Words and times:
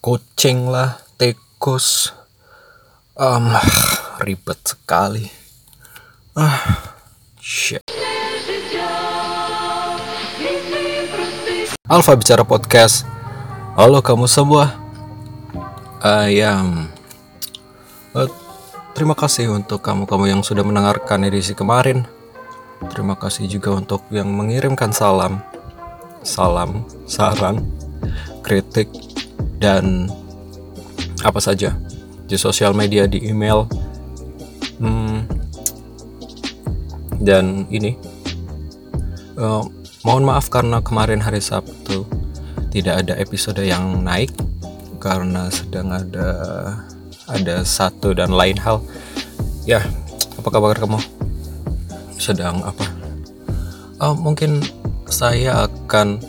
kucing 0.00 0.68
lah, 0.68 1.00
tikus. 1.16 2.12
Um, 3.16 3.48
ribet 4.20 4.60
sekali. 4.64 5.24
Ah, 6.36 6.92
shit. 7.40 7.80
Alfa 11.86 12.12
bicara 12.18 12.42
podcast. 12.42 13.06
Halo 13.78 14.02
kamu 14.02 14.26
semua. 14.26 14.74
Ayam. 16.02 16.90
Uh, 18.10 18.28
terima 18.92 19.14
kasih 19.14 19.54
untuk 19.54 19.80
kamu-kamu 19.80 20.24
yang 20.28 20.42
sudah 20.42 20.66
mendengarkan 20.66 21.24
edisi 21.24 21.54
kemarin. 21.54 22.04
Terima 22.92 23.16
kasih 23.16 23.48
juga 23.48 23.72
untuk 23.72 24.04
yang 24.12 24.28
mengirimkan 24.28 24.92
salam, 24.92 25.40
salam, 26.20 26.84
saran, 27.08 27.64
kritik, 28.44 28.92
dan 29.58 30.10
apa 31.24 31.40
saja 31.40 31.74
di 32.26 32.36
sosial 32.36 32.74
media, 32.74 33.08
di 33.08 33.22
email, 33.26 33.66
hmm, 34.82 35.26
dan 37.22 37.64
ini. 37.70 37.96
Uh, 39.36 39.68
mohon 40.00 40.24
maaf 40.24 40.48
karena 40.48 40.80
kemarin 40.80 41.20
hari 41.20 41.44
Sabtu 41.44 42.08
tidak 42.72 43.04
ada 43.04 43.20
episode 43.20 43.60
yang 43.60 44.00
naik 44.00 44.32
karena 44.96 45.52
sedang 45.52 45.92
ada 45.92 46.28
ada 47.28 47.60
satu 47.66 48.16
dan 48.16 48.32
lain 48.32 48.56
hal. 48.56 48.80
Ya, 49.68 49.84
apa 50.40 50.48
kabar 50.48 50.78
kamu? 50.78 51.16
sedang 52.26 52.64
apa? 52.64 52.86
Oh, 54.00 54.16
mungkin 54.16 54.60
saya 55.08 55.68
akan 55.68 56.20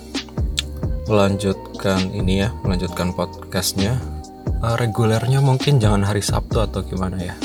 melanjutkan 1.07 2.11
ini 2.11 2.45
ya, 2.45 2.53
melanjutkan 2.61 3.15
podcastnya. 3.15 3.97
Uh, 4.61 4.75
regulernya 4.77 5.41
mungkin 5.41 5.79
jangan 5.79 6.03
hari 6.03 6.21
Sabtu 6.21 6.61
atau 6.61 6.83
gimana 6.83 7.17
ya. 7.19 7.35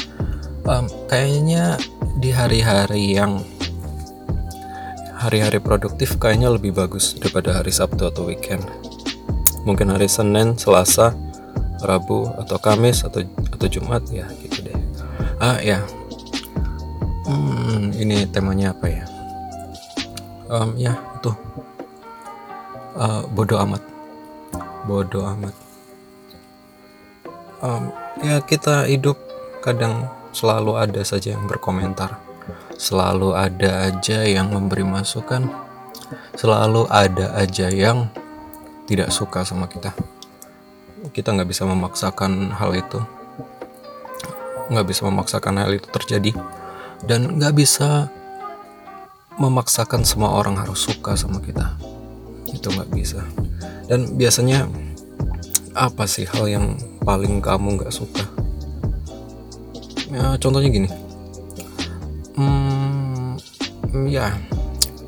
Um, 0.66 0.86
kayaknya 1.06 1.78
di 2.18 2.30
hari-hari 2.30 3.18
yang 3.18 3.42
hari-hari 5.16 5.62
produktif 5.62 6.18
kayaknya 6.18 6.50
lebih 6.50 6.74
bagus 6.74 7.14
daripada 7.14 7.62
hari 7.62 7.70
Sabtu 7.70 8.10
atau 8.10 8.27
weekend. 8.27 8.66
Mungkin 9.62 9.94
hari 9.94 10.10
Senin, 10.10 10.58
Selasa, 10.58 11.14
Rabu 11.83 12.27
atau 12.38 12.58
Kamis 12.58 13.06
atau 13.06 13.22
atau 13.27 13.66
Jumat 13.70 14.02
ya 14.10 14.27
gitu 14.42 14.66
deh. 14.66 14.78
Ah 15.42 15.58
ya, 15.62 15.83
Hmm, 17.22 17.94
ini 17.94 18.27
temanya 18.27 18.74
apa 18.74 18.86
ya? 18.90 19.05
Um, 20.50 20.74
ya, 20.74 20.98
itu 21.16 21.30
uh, 22.96 23.22
bodoh 23.32 23.58
amat, 23.62 23.82
bodoh 24.84 25.24
amat. 25.36 25.54
Um, 27.62 27.94
ya 28.20 28.42
kita 28.42 28.90
hidup 28.90 29.14
kadang 29.62 30.10
selalu 30.34 30.74
ada 30.74 31.00
saja 31.06 31.38
yang 31.38 31.46
berkomentar, 31.46 32.18
selalu 32.74 33.38
ada 33.38 33.86
aja 33.86 34.26
yang 34.26 34.50
memberi 34.50 34.82
masukan, 34.82 35.46
selalu 36.34 36.90
ada 36.90 37.38
aja 37.38 37.70
yang 37.70 38.10
tidak 38.90 39.14
suka 39.14 39.46
sama 39.46 39.70
kita. 39.70 39.94
Kita 41.14 41.34
nggak 41.34 41.50
bisa 41.50 41.62
memaksakan 41.66 42.50
hal 42.58 42.74
itu, 42.74 42.98
nggak 44.70 44.86
bisa 44.86 45.06
memaksakan 45.06 45.54
hal 45.62 45.70
itu 45.74 45.86
terjadi. 45.90 46.32
Dan 47.02 47.34
nggak 47.34 47.58
bisa 47.58 48.06
memaksakan 49.42 50.06
semua 50.06 50.38
orang 50.38 50.54
harus 50.54 50.86
suka 50.86 51.18
sama 51.18 51.42
kita 51.42 51.91
itu 52.53 52.69
nggak 52.69 52.91
bisa. 52.92 53.20
Dan 53.89 54.14
biasanya 54.17 54.69
apa 55.72 56.05
sih 56.05 56.28
hal 56.28 56.48
yang 56.48 56.67
paling 57.03 57.41
kamu 57.41 57.81
nggak 57.81 57.92
suka? 57.92 58.25
Ya 60.12 60.36
contohnya 60.36 60.69
gini. 60.69 60.89
Hmm, 62.33 63.36
ya 64.08 64.36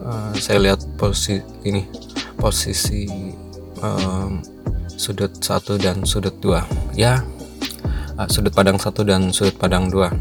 uh, 0.05 0.33
saya 0.37 0.61
lihat 0.61 0.85
posisi 1.01 1.41
ini 1.65 1.89
posisi 2.37 3.09
um, 3.81 4.41
sudut 4.89 5.33
satu 5.41 5.77
dan 5.77 6.05
sudut 6.05 6.37
dua. 6.41 6.65
Ya 6.97 7.25
uh, 8.17 8.29
sudut 8.29 8.53
padang 8.53 8.81
satu 8.81 9.05
dan 9.05 9.33
sudut 9.33 9.57
padang 9.61 9.93
dua. 9.93 10.13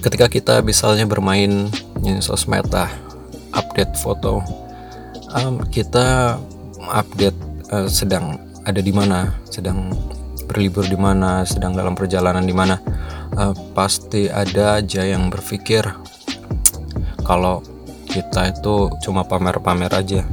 Ketika 0.00 0.32
kita 0.32 0.54
misalnya 0.64 1.04
bermain 1.04 1.68
sosmed 2.24 2.72
lah 2.72 2.88
update 3.52 3.94
foto 4.00 4.40
um, 5.34 5.62
kita 5.70 6.38
update 6.90 7.36
uh, 7.70 7.86
sedang 7.86 8.38
ada 8.66 8.80
di 8.82 8.92
mana 8.92 9.34
sedang 9.46 9.90
berlibur 10.50 10.82
di 10.86 10.98
mana 10.98 11.46
sedang 11.46 11.74
dalam 11.74 11.94
perjalanan 11.94 12.42
di 12.42 12.54
mana. 12.54 12.78
Uh, 13.30 13.54
pasti 13.78 14.26
ada 14.26 14.82
aja 14.82 15.06
yang 15.06 15.30
berpikir 15.30 15.86
kalau 17.22 17.62
kita 18.10 18.50
itu 18.50 18.90
cuma 19.06 19.22
pamer-pamer 19.22 19.90
aja. 19.94 20.26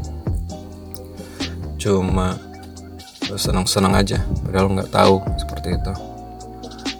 Cuma 1.78 2.42
senang-senang 3.38 3.94
aja 3.94 4.18
padahal 4.42 4.74
nggak 4.74 4.92
tahu 4.92 5.22
seperti 5.38 5.78
itu. 5.78 5.94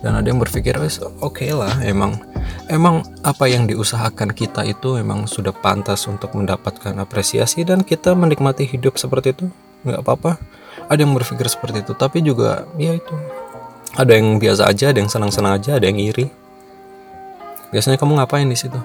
Dan 0.06 0.22
ada 0.22 0.28
yang 0.30 0.38
berpikir 0.38 0.78
oke 0.78 1.02
okay 1.26 1.50
lah 1.50 1.74
emang 1.82 2.22
emang 2.68 3.04
apa 3.24 3.48
yang 3.48 3.66
diusahakan 3.68 4.36
kita 4.36 4.64
itu 4.68 5.00
memang 5.00 5.26
sudah 5.26 5.56
pantas 5.56 6.06
untuk 6.08 6.36
mendapatkan 6.36 6.94
apresiasi 7.00 7.64
dan 7.64 7.84
kita 7.84 8.14
menikmati 8.14 8.68
hidup 8.68 9.00
seperti 9.00 9.36
itu? 9.36 9.46
Nggak 9.88 10.00
apa-apa. 10.04 10.32
Ada 10.88 11.04
yang 11.04 11.16
berpikir 11.16 11.48
seperti 11.48 11.84
itu 11.84 11.94
tapi 11.96 12.24
juga 12.24 12.68
ya 12.80 12.96
itu. 12.96 13.16
Ada 13.98 14.20
yang 14.20 14.38
biasa 14.38 14.68
aja 14.68 14.92
ada 14.92 15.00
yang 15.00 15.12
senang-senang 15.12 15.58
aja 15.58 15.80
ada 15.80 15.88
yang 15.88 16.00
iri. 16.00 16.30
Biasanya 17.72 18.00
kamu 18.00 18.20
ngapain 18.20 18.48
di 18.48 18.56
situ? 18.60 18.80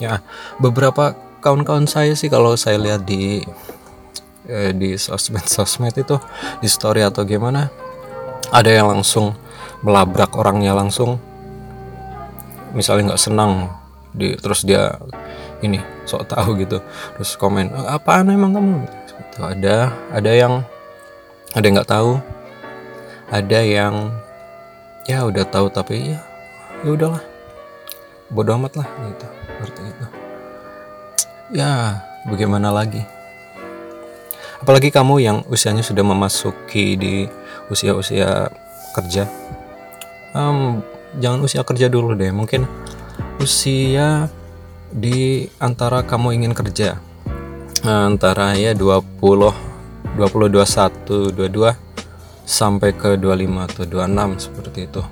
Ya 0.00 0.22
beberapa 0.58 1.14
kawan-kawan 1.44 1.86
saya 1.86 2.16
sih 2.16 2.32
kalau 2.32 2.56
saya 2.58 2.80
lihat 2.80 3.06
di 3.06 3.44
eh, 4.48 4.72
di 4.72 4.94
sosmed 4.96 5.46
sosmed 5.46 5.94
itu 5.94 6.16
di 6.62 6.68
story 6.70 7.02
atau 7.02 7.26
gimana 7.26 7.68
ada 8.50 8.70
yang 8.70 8.90
langsung 8.90 9.34
melabrak 9.82 10.32
orangnya 10.38 10.72
langsung 10.72 11.18
misalnya 12.72 13.12
nggak 13.14 13.22
senang 13.22 13.70
di 14.16 14.32
terus 14.40 14.64
dia 14.64 14.96
ini 15.60 15.78
sok 16.08 16.26
tahu 16.30 16.56
gitu 16.62 16.80
terus 17.18 17.36
komen 17.36 17.68
e, 17.70 17.80
apaan 17.92 18.32
emang 18.32 18.56
kamu? 18.56 18.86
Gitu. 18.86 19.40
Ada 19.44 19.92
ada 20.10 20.30
yang 20.32 20.64
ada 21.52 21.64
yang 21.64 21.74
nggak 21.76 21.92
tahu 21.92 22.18
ada 23.28 23.60
yang 23.60 23.94
ya 25.04 25.22
udah 25.26 25.44
tahu 25.46 25.68
tapi 25.68 26.16
ya 26.16 26.20
ya 26.82 26.90
udahlah 26.96 27.22
bodoh 28.32 28.56
amat 28.58 28.82
lah 28.82 28.88
gitu 29.06 29.26
seperti 29.46 29.80
itu 29.86 30.06
ya 31.54 32.02
bagaimana 32.26 32.74
lagi? 32.74 33.02
Apalagi 34.58 34.90
kamu 34.90 35.22
yang 35.22 35.38
usianya 35.46 35.84
sudah 35.84 36.02
memasuki 36.02 36.98
di 36.98 37.14
usia-usia 37.70 38.50
kerja. 38.96 39.28
Um, 40.32 40.80
jangan 41.16 41.40
usia 41.40 41.64
kerja 41.64 41.88
dulu 41.88 42.12
deh 42.12 42.32
mungkin 42.32 42.68
usia 43.40 44.28
di 44.92 45.48
antara 45.60 46.04
kamu 46.04 46.40
ingin 46.40 46.52
kerja. 46.56 47.00
Antara 47.86 48.56
ya 48.58 48.74
20 48.74 49.20
20 49.22 49.52
21 50.16 51.36
22 51.36 51.76
sampai 52.46 52.90
ke 52.96 53.14
25 53.20 53.68
atau 53.68 53.84
26 53.84 54.44
seperti 54.48 54.80
itu. 54.88 55.02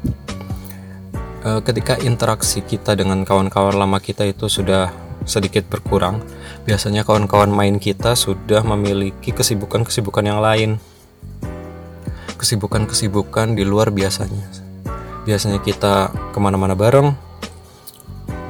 E, 1.44 1.60
ketika 1.62 1.94
interaksi 2.02 2.64
kita 2.64 2.96
dengan 2.96 3.22
kawan-kawan 3.22 3.76
lama 3.76 4.00
kita 4.00 4.26
itu 4.26 4.48
sudah 4.48 4.90
sedikit 5.28 5.64
berkurang 5.68 6.20
biasanya 6.66 7.06
kawan-kawan 7.06 7.52
main 7.52 7.76
kita 7.78 8.16
sudah 8.16 8.64
memiliki 8.64 9.30
kesibukan-kesibukan 9.30 10.24
yang 10.24 10.40
lain. 10.42 10.80
Kesibukan-kesibukan 12.34 13.54
di 13.54 13.62
luar 13.62 13.94
biasanya 13.94 14.63
biasanya 15.24 15.60
kita 15.60 16.12
ke 16.32 16.38
mana-mana 16.38 16.76
bareng 16.76 17.16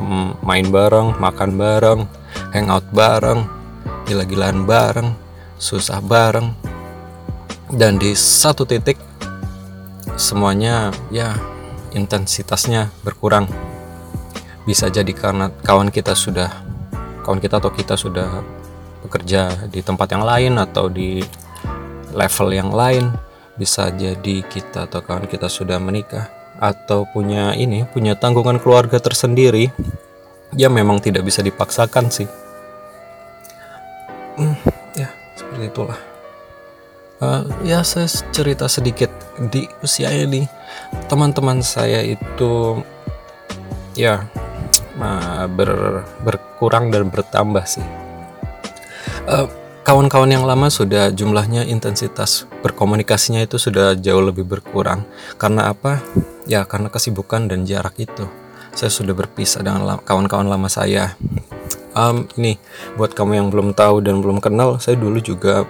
mm, 0.02 0.42
main 0.42 0.66
bareng 0.68 1.16
makan 1.18 1.50
bareng 1.54 2.00
hangout 2.54 2.86
bareng 2.90 3.46
gila-gilaan 4.04 4.68
bareng 4.68 5.24
susah 5.58 6.02
bareng. 6.04 6.52
Dan 7.74 7.96
di 7.98 8.12
satu 8.14 8.68
titik 8.68 9.00
semuanya 10.14 10.92
ya 11.08 11.34
intensitasnya 11.96 12.92
berkurang. 13.02 13.48
Bisa 14.68 14.88
jadi 14.88 15.10
karena 15.12 15.50
kawan 15.64 15.88
kita 15.88 16.12
sudah 16.12 16.52
kawan 17.24 17.40
kita 17.40 17.58
atau 17.58 17.72
kita 17.72 17.96
sudah 17.96 18.44
bekerja 19.04 19.68
di 19.68 19.80
tempat 19.80 20.12
yang 20.12 20.24
lain 20.24 20.60
atau 20.60 20.92
di 20.92 21.24
level 22.12 22.48
yang 22.52 22.70
lain. 22.70 23.10
Bisa 23.54 23.86
jadi 23.94 24.42
kita 24.44 24.90
atau 24.90 24.98
kawan 24.98 25.30
kita 25.30 25.46
sudah 25.46 25.78
menikah 25.78 26.26
atau 26.58 27.06
punya 27.10 27.52
ini 27.58 27.82
punya 27.90 28.14
tanggungan 28.14 28.62
keluarga 28.62 29.02
tersendiri 29.02 29.74
ya 30.54 30.70
memang 30.70 31.02
tidak 31.02 31.26
bisa 31.26 31.42
dipaksakan 31.42 32.10
sih. 32.10 32.28
Hmm, 34.38 34.54
ya 34.98 35.10
seperti 35.34 35.70
itulah. 35.70 35.98
Uh, 37.22 37.46
ya 37.62 37.86
saya 37.86 38.10
cerita 38.34 38.66
sedikit 38.66 39.10
di 39.50 39.66
usia 39.82 40.10
ini. 40.10 40.46
Teman-teman 41.06 41.62
saya 41.62 42.02
itu 42.02 42.82
ya 43.94 44.26
ber, 45.50 46.02
berkurang 46.26 46.90
dan 46.90 47.10
bertambah 47.10 47.62
sih. 47.66 47.86
Uh, 49.30 49.46
kawan-kawan 49.86 50.30
yang 50.30 50.44
lama 50.44 50.66
sudah 50.66 51.14
jumlahnya 51.14 51.64
intensitas 51.70 52.50
berkomunikasinya 52.60 53.46
itu 53.46 53.56
sudah 53.56 53.94
jauh 53.94 54.22
lebih 54.22 54.42
berkurang. 54.42 55.06
Karena 55.38 55.70
apa 55.70 56.02
ya 56.44 56.64
karena 56.68 56.88
kesibukan 56.88 57.48
dan 57.48 57.68
jarak 57.68 57.96
itu. 58.00 58.26
Saya 58.74 58.90
sudah 58.90 59.14
berpisah 59.14 59.62
dengan 59.62 60.00
kawan-kawan 60.02 60.50
lama 60.50 60.66
saya. 60.66 61.14
Um, 61.94 62.26
ini 62.34 62.58
buat 62.98 63.14
kamu 63.14 63.38
yang 63.38 63.48
belum 63.54 63.70
tahu 63.78 64.02
dan 64.02 64.18
belum 64.18 64.42
kenal 64.42 64.82
saya 64.82 64.98
dulu 64.98 65.22
juga 65.22 65.62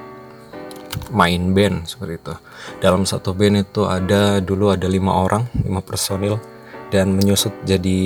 main 1.13 1.53
band 1.53 1.85
seperti 1.85 2.17
itu. 2.17 2.35
Dalam 2.81 3.05
satu 3.05 3.37
band 3.37 3.61
itu 3.61 3.85
ada 3.85 4.41
dulu 4.41 4.73
ada 4.73 4.89
lima 4.89 5.13
orang 5.21 5.45
lima 5.61 5.85
personil 5.85 6.41
dan 6.95 7.11
menyusut 7.13 7.53
jadi 7.67 7.99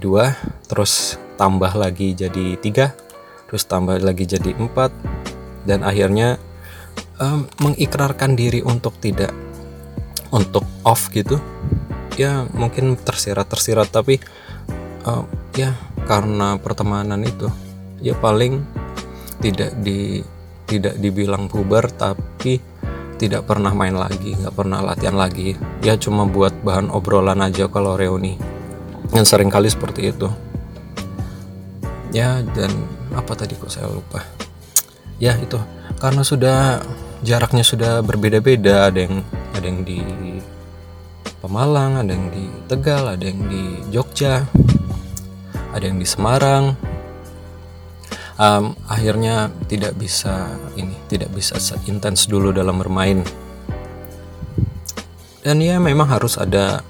dua 0.00 0.32
terus 0.64 1.20
tambah 1.36 1.76
lagi 1.76 2.16
jadi 2.16 2.56
tiga 2.56 2.96
terus 3.44 3.68
tambah 3.68 4.00
lagi 4.00 4.24
jadi 4.24 4.56
empat 4.56 4.88
dan 5.68 5.84
akhirnya 5.84 6.40
um, 7.20 7.44
mengikrarkan 7.60 8.32
diri 8.32 8.64
untuk 8.64 8.96
tidak 8.96 9.28
untuk 10.32 10.64
off 10.88 11.12
gitu 11.12 11.36
ya 12.18 12.46
mungkin 12.54 12.98
tersirat 12.98 13.46
tersirat 13.46 13.88
tapi 13.90 14.18
uh, 15.06 15.24
ya 15.54 15.74
karena 16.08 16.58
pertemanan 16.58 17.22
itu 17.22 17.46
ya 18.00 18.16
paling 18.16 18.64
tidak 19.40 19.76
di 19.80 20.24
tidak 20.66 20.96
dibilang 21.02 21.50
puber 21.50 21.90
tapi 21.90 22.62
tidak 23.20 23.44
pernah 23.44 23.76
main 23.76 23.92
lagi 23.92 24.32
nggak 24.32 24.56
pernah 24.56 24.80
latihan 24.80 25.12
lagi. 25.12 25.52
Ya 25.84 26.00
cuma 26.00 26.24
buat 26.24 26.56
bahan 26.64 26.88
obrolan 26.88 27.44
aja 27.44 27.68
kalau 27.68 28.00
reuni. 28.00 28.40
Yang 29.12 29.36
sering 29.36 29.52
kali 29.52 29.68
seperti 29.68 30.08
itu. 30.08 30.32
Ya 32.16 32.40
dan 32.56 32.72
apa 33.12 33.36
tadi 33.36 33.60
kok 33.60 33.68
saya 33.68 33.92
lupa? 33.92 34.24
Ya 35.20 35.36
itu. 35.36 35.60
Karena 36.00 36.24
sudah 36.24 36.80
jaraknya 37.20 37.60
sudah 37.60 38.00
berbeda-beda 38.00 38.88
ada 38.88 39.04
yang 39.04 39.20
ada 39.52 39.66
yang 39.68 39.84
di 39.84 40.00
Pemalang 41.40 41.96
ada 41.96 42.12
yang 42.12 42.28
di 42.28 42.46
Tegal 42.68 43.16
ada 43.16 43.24
yang 43.24 43.48
di 43.48 43.80
Jogja 43.88 44.44
ada 45.72 45.84
yang 45.84 45.96
di 45.96 46.04
Semarang 46.04 46.76
um, 48.36 48.76
akhirnya 48.84 49.48
tidak 49.64 49.96
bisa 49.96 50.52
ini 50.76 50.94
tidak 51.08 51.32
bisa 51.32 51.56
seintens 51.56 52.28
dulu 52.28 52.52
dalam 52.52 52.76
bermain 52.76 53.24
dan 55.40 55.56
ya 55.64 55.80
memang 55.80 56.12
harus 56.12 56.36
ada 56.36 56.84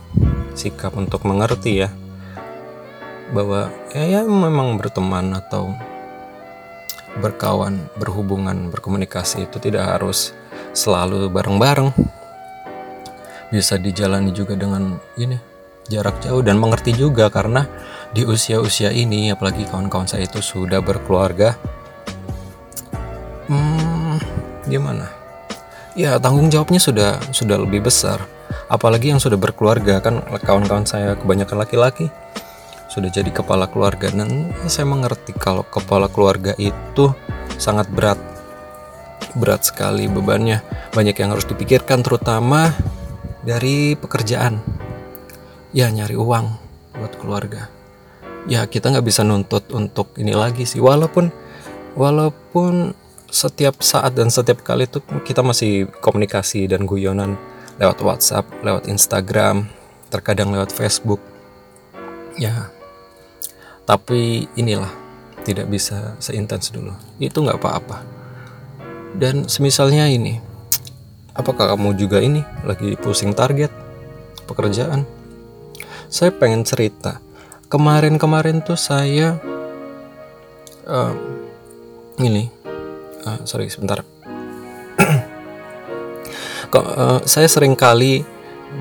sikap 0.58 0.98
untuk 0.98 1.22
mengerti 1.22 1.86
ya 1.86 1.88
bahwa 3.30 3.70
ya, 3.94 4.02
ya 4.18 4.20
memang 4.26 4.74
berteman 4.74 5.38
atau 5.38 5.70
berkawan, 7.18 7.90
berhubungan, 7.98 8.70
berkomunikasi 8.70 9.50
itu 9.50 9.58
tidak 9.58 9.98
harus 9.98 10.30
selalu 10.70 11.26
bareng-bareng. 11.26 11.90
Bisa 13.50 13.76
dijalani 13.76 14.30
juga 14.30 14.54
dengan 14.54 14.98
ini 15.18 15.34
jarak 15.90 16.22
jauh 16.22 16.40
dan 16.40 16.56
mengerti 16.56 16.94
juga 16.94 17.26
karena 17.28 17.66
di 18.14 18.22
usia-usia 18.22 18.94
ini 18.94 19.34
apalagi 19.34 19.66
kawan-kawan 19.66 20.06
saya 20.06 20.26
itu 20.26 20.38
sudah 20.38 20.78
berkeluarga. 20.78 21.58
Hmm, 23.50 24.22
gimana? 24.70 25.10
Ya 25.98 26.14
tanggung 26.22 26.46
jawabnya 26.48 26.78
sudah 26.78 27.18
sudah 27.34 27.58
lebih 27.58 27.82
besar. 27.90 28.22
Apalagi 28.70 29.10
yang 29.10 29.18
sudah 29.18 29.34
berkeluarga 29.34 29.98
kan 29.98 30.22
kawan-kawan 30.46 30.86
saya 30.86 31.18
kebanyakan 31.18 31.66
laki-laki 31.66 32.06
sudah 32.90 33.06
jadi 33.06 33.30
kepala 33.30 33.70
keluarga 33.70 34.10
dan 34.10 34.50
saya 34.66 34.82
mengerti 34.82 35.30
kalau 35.38 35.62
kepala 35.62 36.10
keluarga 36.10 36.58
itu 36.58 37.14
sangat 37.54 37.86
berat 37.86 38.18
berat 39.38 39.62
sekali 39.62 40.10
bebannya 40.10 40.58
banyak 40.90 41.14
yang 41.14 41.30
harus 41.30 41.46
dipikirkan 41.46 42.02
terutama 42.02 42.74
dari 43.44 43.96
pekerjaan. 43.96 44.60
Ya 45.70 45.86
nyari 45.88 46.18
uang 46.18 46.46
buat 46.98 47.14
keluarga. 47.16 47.70
Ya 48.48 48.66
kita 48.66 48.90
nggak 48.90 49.06
bisa 49.06 49.22
nuntut 49.22 49.70
untuk 49.70 50.16
ini 50.18 50.34
lagi 50.34 50.66
sih. 50.66 50.82
Walaupun 50.82 51.30
walaupun 51.94 52.96
setiap 53.30 53.78
saat 53.80 54.18
dan 54.18 54.26
setiap 54.26 54.66
kali 54.66 54.90
itu 54.90 54.98
kita 55.22 55.46
masih 55.46 55.86
komunikasi 56.02 56.66
dan 56.66 56.82
guyonan 56.82 57.38
lewat 57.78 58.02
WhatsApp 58.02 58.50
lewat 58.66 58.90
Instagram 58.90 59.70
terkadang 60.10 60.50
lewat 60.50 60.74
Facebook. 60.74 61.22
Ya 62.34 62.74
tapi 63.86 64.46
inilah 64.54 64.90
tidak 65.42 65.66
bisa 65.66 66.14
seintens 66.22 66.70
dulu. 66.70 66.94
Itu 67.18 67.42
nggak 67.42 67.58
apa-apa. 67.58 67.98
Dan 69.16 69.50
semisalnya 69.50 70.06
ini 70.06 70.49
apakah 71.34 71.74
kamu 71.74 71.94
juga 71.96 72.18
ini 72.22 72.42
lagi 72.66 72.94
pusing 72.98 73.34
target 73.34 73.70
pekerjaan? 74.50 75.06
Saya 76.10 76.34
pengen 76.34 76.66
cerita. 76.66 77.22
Kemarin-kemarin 77.70 78.66
tuh 78.66 78.74
saya 78.74 79.38
uh, 80.90 81.14
ini 82.18 82.50
uh, 83.26 83.40
sorry 83.46 83.70
sebentar. 83.70 84.02
Kok 86.74 86.86
uh, 86.98 87.20
saya 87.26 87.46
sering 87.46 87.78
kali 87.78 88.26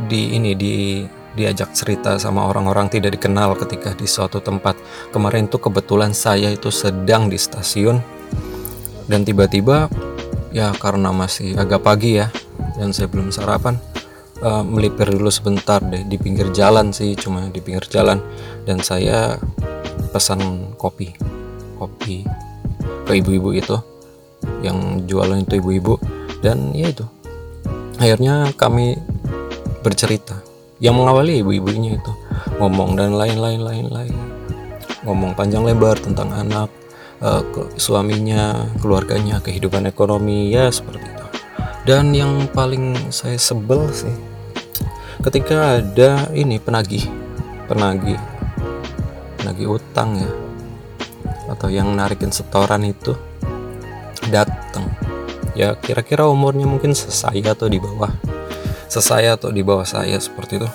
di 0.10 0.34
ini 0.34 0.54
di 0.58 1.06
diajak 1.38 1.72
cerita 1.78 2.18
sama 2.18 2.50
orang-orang 2.50 2.90
tidak 2.90 3.16
dikenal 3.16 3.54
ketika 3.62 3.94
di 3.94 4.10
suatu 4.10 4.42
tempat. 4.42 4.76
Kemarin 5.14 5.46
tuh 5.48 5.62
kebetulan 5.62 6.12
saya 6.18 6.50
itu 6.50 6.74
sedang 6.74 7.30
di 7.30 7.38
stasiun 7.38 8.02
dan 9.10 9.26
tiba-tiba 9.26 9.90
ya 10.50 10.74
karena 10.78 11.14
masih 11.14 11.58
agak 11.58 11.86
pagi 11.86 12.20
ya 12.22 12.28
dan 12.78 12.94
saya 12.96 13.10
belum 13.10 13.30
sarapan. 13.34 13.78
Uh, 14.40 14.64
melipir 14.64 15.12
dulu 15.12 15.28
sebentar 15.28 15.84
deh 15.84 16.08
di 16.08 16.16
pinggir 16.16 16.48
jalan 16.56 16.96
sih 16.96 17.12
cuma 17.20 17.52
di 17.52 17.60
pinggir 17.60 17.84
jalan. 17.92 18.24
Dan 18.64 18.80
saya 18.80 19.36
pesan 20.16 20.72
kopi 20.80 21.12
kopi 21.76 22.24
ke 23.04 23.20
ibu-ibu 23.20 23.52
itu 23.52 23.76
yang 24.64 25.04
jualan 25.04 25.44
itu 25.44 25.60
ibu-ibu. 25.60 26.00
Dan 26.40 26.72
ya 26.72 26.88
itu 26.92 27.04
akhirnya 28.00 28.56
kami 28.56 28.96
bercerita. 29.84 30.40
Yang 30.80 30.96
mengawali 30.96 31.44
ibu-ibunya 31.44 32.00
itu 32.00 32.14
ngomong 32.56 32.96
dan 32.96 33.12
lain-lain 33.12 33.60
lain-lain 33.60 34.16
ngomong 35.04 35.32
panjang 35.36 35.64
lebar 35.64 35.96
tentang 36.00 36.32
anak 36.36 36.68
ke, 37.20 37.76
suaminya 37.76 38.72
keluarganya 38.80 39.44
kehidupan 39.44 39.88
ekonomi 39.92 40.52
ya 40.52 40.72
seperti 40.72 41.04
itu. 41.04 41.28
Dan 41.84 42.16
yang 42.16 42.48
paling 42.52 43.12
saya 43.12 43.36
sebel 43.36 43.92
sih 43.92 44.14
ketika 45.24 45.80
ada 45.80 46.32
ini 46.32 46.60
penagih. 46.60 47.04
Penagih. 47.68 48.20
Penagih 49.40 49.68
utang 49.80 50.16
ya. 50.16 50.32
Atau 51.52 51.68
yang 51.68 51.92
narikin 51.92 52.32
setoran 52.32 52.88
itu 52.88 53.18
datang 54.30 54.86
ya 55.58 55.74
kira-kira 55.76 56.30
umurnya 56.30 56.70
mungkin 56.70 56.96
saya 56.96 57.52
atau 57.52 57.68
di 57.68 57.82
bawah. 57.82 58.12
Sesaya 58.90 59.38
atau 59.38 59.54
di 59.54 59.62
bawah 59.62 59.86
saya 59.86 60.18
seperti 60.18 60.62
itu. 60.62 60.70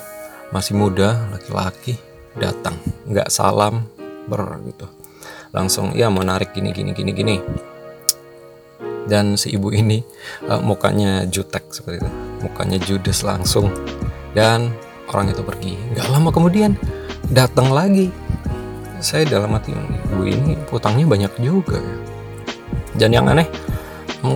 Masih 0.53 0.77
muda 0.77 1.25
laki-laki 1.33 1.97
datang 2.35 2.75
nggak 3.07 3.31
salam 3.31 3.87
ber 4.27 4.59
gitu 4.67 5.04
langsung 5.51 5.93
ya 5.93 6.09
mau 6.09 6.23
narik 6.23 6.55
gini 6.55 6.71
gini 6.71 6.91
gini 6.95 7.11
gini. 7.11 7.35
Dan 9.05 9.37
si 9.37 9.53
ibu 9.53 9.69
ini 9.69 10.01
uh, 10.49 10.57
mukanya 10.61 11.29
jutek 11.29 11.69
seperti 11.69 12.01
itu. 12.01 12.09
Mukanya 12.41 12.77
judes 12.81 13.21
langsung. 13.21 13.69
Dan 14.33 14.73
orang 15.13 15.29
itu 15.29 15.45
pergi. 15.45 15.77
Nggak 15.93 16.07
lama 16.09 16.29
kemudian 16.33 16.73
datang 17.29 17.69
lagi. 17.69 18.09
Saya 19.03 19.29
dalam 19.29 19.53
hati 19.53 19.69
ibu 20.15 20.23
ini 20.25 20.57
utangnya 20.73 21.05
banyak 21.05 21.33
juga 21.37 21.77
dan 22.95 23.11
yang 23.11 23.27
aneh 23.27 23.47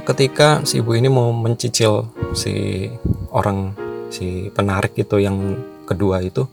ketika 0.06 0.62
si 0.68 0.84
ibu 0.84 0.94
ini 0.94 1.10
mau 1.10 1.34
mencicil 1.34 2.12
si 2.38 2.86
orang 3.34 3.74
si 4.14 4.52
penarik 4.54 4.94
itu 5.00 5.18
yang 5.18 5.58
kedua 5.88 6.22
itu 6.22 6.46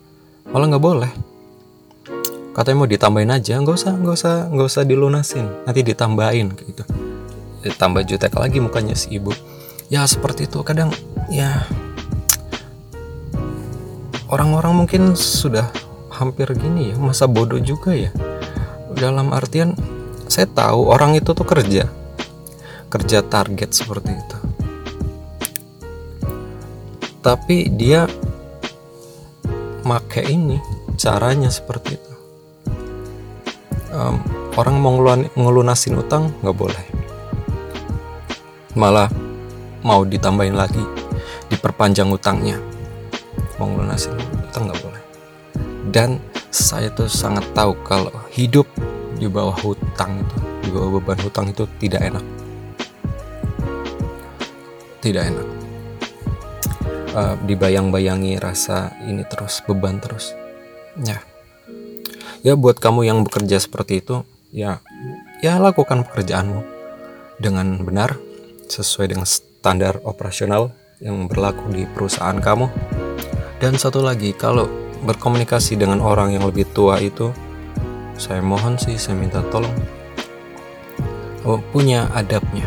malah 0.49 0.71
nggak 0.73 0.85
boleh 0.85 1.11
katanya 2.57 2.77
mau 2.81 2.89
ditambahin 2.89 3.37
aja 3.37 3.61
nggak 3.61 3.77
usah 3.77 3.93
nggak 4.01 4.17
usah 4.17 4.35
nggak 4.49 4.69
usah 4.73 4.83
dilunasin. 4.89 5.45
Nanti 5.69 5.85
ditambahin 5.85 6.57
gitu. 6.57 6.89
Ditambah 7.61 8.09
jutek 8.09 8.33
lagi 8.33 8.65
mukanya 8.65 8.97
si 8.97 9.21
ibu. 9.21 9.37
Ya 9.93 10.09
seperti 10.09 10.49
itu. 10.49 10.65
Kadang 10.65 10.89
ya 11.29 11.69
orang-orang 14.33 14.73
mungkin 14.73 15.13
sudah 15.13 15.69
hampir 16.09 16.49
gini 16.57 16.91
ya 16.91 16.97
masa 16.97 17.29
bodoh 17.29 17.61
juga 17.61 17.93
ya. 17.93 18.09
Dalam 18.97 19.37
artian 19.37 19.77
saya 20.25 20.49
tahu 20.49 20.89
orang 20.89 21.13
itu 21.21 21.37
tuh 21.37 21.45
kerja. 21.45 21.85
Kerja 22.89 23.21
target 23.21 23.77
seperti 23.77 24.17
itu. 24.17 24.39
Tapi 27.21 27.69
dia 27.69 28.09
make 29.85 30.25
ini 30.25 30.57
caranya 30.97 31.53
seperti 31.53 32.01
itu 32.01 32.06
um, 33.93 34.16
orang 34.57 34.76
mau 34.81 34.95
ngelunasin 35.37 35.99
utang 35.99 36.33
nggak 36.43 36.57
boleh. 36.57 36.85
Malah 38.76 39.09
mau 39.85 40.02
ditambahin 40.02 40.57
lagi 40.57 40.83
diperpanjang 41.52 42.11
utangnya. 42.11 42.59
Mau 43.61 43.71
ngelunasin 43.71 44.16
utang 44.16 44.69
nggak 44.69 44.81
boleh. 44.83 45.02
Dan 45.93 46.19
saya 46.50 46.90
tuh 46.90 47.09
sangat 47.09 47.45
tahu 47.52 47.76
kalau 47.87 48.12
hidup 48.33 48.66
di 49.16 49.28
bawah 49.28 49.57
hutang 49.64 50.21
itu 50.21 50.37
di 50.66 50.69
bawah 50.75 50.99
beban 51.00 51.19
hutang 51.23 51.47
itu 51.52 51.64
tidak 51.78 52.02
enak. 52.05 52.25
Tidak 55.00 55.23
enak. 55.23 55.49
Uh, 57.16 57.33
dibayang-bayangi 57.49 58.37
rasa 58.37 58.93
ini 59.09 59.25
terus 59.25 59.64
beban 59.64 59.97
terus. 60.02 60.37
Ya 61.00 61.21
ya 62.47 62.55
buat 62.55 62.79
kamu 62.79 63.11
yang 63.11 63.26
bekerja 63.26 63.59
seperti 63.59 64.07
itu 64.07 64.23
ya 64.55 64.79
ya 65.43 65.59
lakukan 65.59 66.07
pekerjaanmu 66.07 66.62
dengan 67.43 67.83
benar 67.83 68.15
sesuai 68.71 69.11
dengan 69.11 69.26
standar 69.26 69.99
operasional 70.07 70.71
yang 71.03 71.26
berlaku 71.26 71.75
di 71.75 71.83
perusahaan 71.91 72.38
kamu. 72.38 72.71
Dan 73.59 73.75
satu 73.75 74.05
lagi 74.05 74.31
kalau 74.31 74.69
berkomunikasi 75.03 75.75
dengan 75.75 75.99
orang 75.99 76.38
yang 76.38 76.47
lebih 76.47 76.69
tua 76.71 77.03
itu 77.03 77.35
saya 78.17 78.41
mohon 78.41 78.79
sih 78.79 78.97
saya 78.97 79.19
minta 79.19 79.43
tolong. 79.50 79.73
Oh, 81.45 81.59
punya 81.75 82.09
adabnya. 82.15 82.67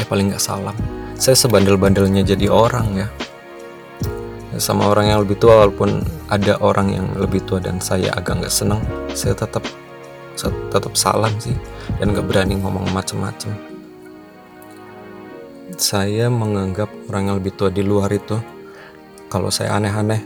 Ya 0.00 0.04
paling 0.08 0.32
nggak 0.32 0.42
salam. 0.42 0.74
Saya 1.14 1.38
sebandel-bandelnya 1.38 2.26
jadi 2.26 2.50
orang 2.50 2.98
ya 2.98 3.06
sama 4.58 4.90
orang 4.90 5.10
yang 5.10 5.18
lebih 5.22 5.38
tua 5.40 5.66
walaupun 5.66 6.02
ada 6.30 6.58
orang 6.62 6.94
yang 6.94 7.06
lebih 7.18 7.42
tua 7.46 7.58
dan 7.58 7.82
saya 7.82 8.10
agak 8.14 8.44
nggak 8.44 8.54
seneng 8.54 8.80
saya 9.14 9.34
tetap 9.34 9.64
tetap 10.70 10.94
salam 10.98 11.30
sih 11.38 11.54
dan 12.02 12.10
nggak 12.10 12.26
berani 12.26 12.58
ngomong 12.58 12.90
macem-macem. 12.90 13.54
Saya 15.78 16.30
menganggap 16.30 16.90
orang 17.10 17.30
yang 17.30 17.36
lebih 17.38 17.54
tua 17.54 17.70
di 17.70 17.82
luar 17.82 18.10
itu 18.10 18.38
kalau 19.30 19.50
saya 19.50 19.78
aneh-aneh 19.78 20.22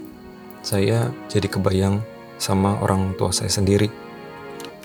saya 0.60 1.08
jadi 1.28 1.48
kebayang 1.48 2.00
sama 2.36 2.80
orang 2.80 3.16
tua 3.16 3.32
saya 3.32 3.52
sendiri. 3.52 3.88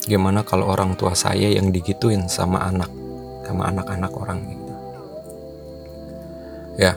Gimana 0.04 0.44
kalau 0.44 0.68
orang 0.68 1.00
tua 1.00 1.16
saya 1.16 1.48
yang 1.48 1.72
digituin 1.72 2.28
sama 2.28 2.60
anak 2.68 2.92
sama 3.48 3.72
anak-anak 3.72 4.12
orang 4.16 4.40
gitu? 4.52 4.74
Ya 6.80 6.94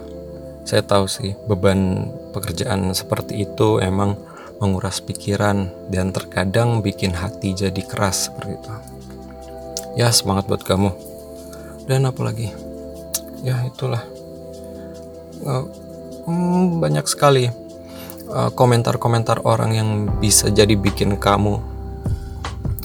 saya 0.67 0.83
tahu 0.83 1.07
sih 1.07 1.39
beban 1.47 2.11
pekerjaan 2.35 2.91
seperti 2.91 3.47
itu 3.47 3.79
emang 3.79 4.19
menguras 4.59 4.99
pikiran 4.99 5.71
dan 5.95 6.11
terkadang 6.11 6.83
bikin 6.83 7.15
hati 7.15 7.55
jadi 7.55 7.83
keras 7.87 8.27
seperti 8.27 8.59
itu. 8.59 8.71
Ya 9.95 10.11
semangat 10.11 10.51
buat 10.51 10.67
kamu. 10.67 10.91
Dan 11.87 12.11
apalagi? 12.11 12.51
Ya 13.47 13.63
itulah. 13.63 14.03
Uh, 15.47 15.65
banyak 16.83 17.07
sekali 17.07 17.47
eh, 17.47 18.51
komentar-komentar 18.59 19.47
orang 19.47 19.71
yang 19.79 19.89
bisa 20.19 20.51
jadi 20.51 20.75
bikin 20.75 21.15
kamu 21.23 21.63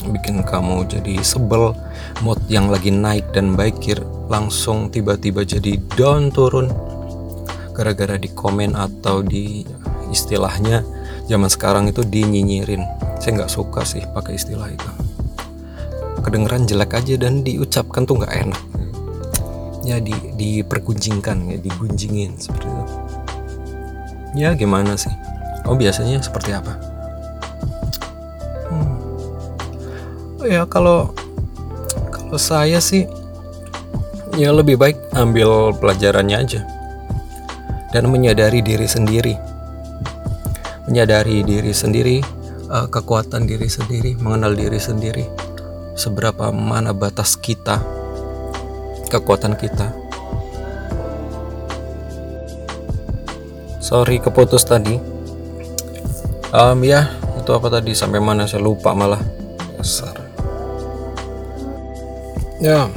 bikin 0.01 0.41
kamu 0.41 0.89
jadi 0.89 1.21
sebel 1.21 1.77
mood 2.25 2.41
yang 2.49 2.73
lagi 2.73 2.89
naik 2.89 3.29
dan 3.37 3.53
baikir 3.53 4.01
langsung 4.29 4.89
tiba-tiba 4.89 5.45
jadi 5.45 5.77
down 5.93 6.33
turun 6.33 6.73
gara-gara 7.71 8.19
di 8.19 8.29
komen 8.31 8.75
atau 8.75 9.23
di 9.23 9.63
istilahnya 10.11 10.83
zaman 11.25 11.47
sekarang 11.47 11.87
itu 11.87 12.03
dinyinyirin. 12.03 12.83
Saya 13.17 13.41
nggak 13.41 13.53
suka 13.53 13.81
sih 13.87 14.03
pakai 14.11 14.35
istilah 14.35 14.67
itu. 14.67 14.91
Kedengeran 16.21 16.69
jelek 16.69 17.01
aja 17.01 17.15
dan 17.17 17.41
diucapkan 17.41 18.05
tuh 18.05 18.21
nggak 18.21 18.33
enak. 18.45 18.63
Ya 19.81 19.97
di 19.97 20.13
dipergunjingkan 20.37 21.49
ya 21.49 21.57
digunjingin 21.57 22.37
seperti 22.37 22.69
itu. 22.69 22.95
Ya 24.37 24.53
gimana 24.53 24.93
sih? 24.93 25.11
Oh 25.65 25.73
biasanya 25.73 26.21
seperti 26.21 26.53
apa? 26.53 26.77
Hmm. 28.69 28.97
ya 30.45 30.63
kalau 30.65 31.11
kalau 32.09 32.37
saya 32.37 32.79
sih 32.79 33.05
ya 34.39 34.55
lebih 34.55 34.79
baik 34.79 34.95
ambil 35.11 35.75
pelajarannya 35.75 36.37
aja 36.39 36.61
dan 37.91 38.07
menyadari 38.07 38.63
diri 38.63 38.87
sendiri. 38.87 39.35
Menyadari 40.87 41.43
diri 41.43 41.71
sendiri, 41.75 42.17
uh, 42.71 42.87
kekuatan 42.87 43.45
diri 43.45 43.67
sendiri, 43.67 44.15
mengenal 44.17 44.55
diri 44.55 44.79
sendiri. 44.79 45.27
Seberapa 45.93 46.49
mana 46.55 46.95
batas 46.95 47.35
kita, 47.35 47.83
kekuatan 49.11 49.59
kita. 49.59 49.91
Sorry 53.83 54.23
keputus 54.23 54.63
tadi. 54.63 54.95
Um, 56.55 56.79
ya, 56.83 57.11
itu 57.39 57.51
apa 57.51 57.67
tadi 57.67 57.91
sampai 57.91 58.23
mana 58.23 58.47
saya 58.47 58.63
lupa 58.63 58.95
malah. 58.95 59.19
Dasar. 59.75 60.15
Ya, 62.63 62.87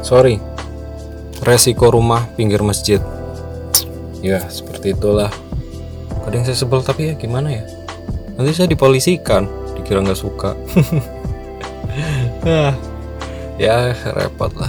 sorry. 0.00 0.40
Resiko 1.44 1.92
rumah 1.92 2.32
pinggir 2.32 2.64
masjid 2.64 2.98
ya 4.26 4.42
seperti 4.50 4.90
itulah. 4.98 5.30
Kadang 6.26 6.42
saya 6.42 6.58
sebel 6.58 6.82
tapi 6.82 7.10
ya 7.10 7.14
gimana 7.14 7.54
ya? 7.54 7.62
Nanti 8.34 8.50
saya 8.50 8.66
dipolisikan 8.66 9.46
dikira 9.78 10.02
nggak 10.02 10.18
suka. 10.18 10.52
Ah, 12.46 12.76
ya 13.56 13.96
repot 14.12 14.52
lah. 14.52 14.68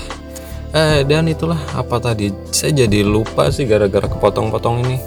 Eh 0.72 1.04
dan 1.04 1.28
itulah 1.28 1.60
apa 1.76 2.00
tadi? 2.00 2.32
Saya 2.56 2.88
jadi 2.88 3.04
lupa 3.04 3.52
sih 3.52 3.68
gara-gara 3.68 4.08
kepotong-potong 4.08 4.88
ini. 4.88 4.98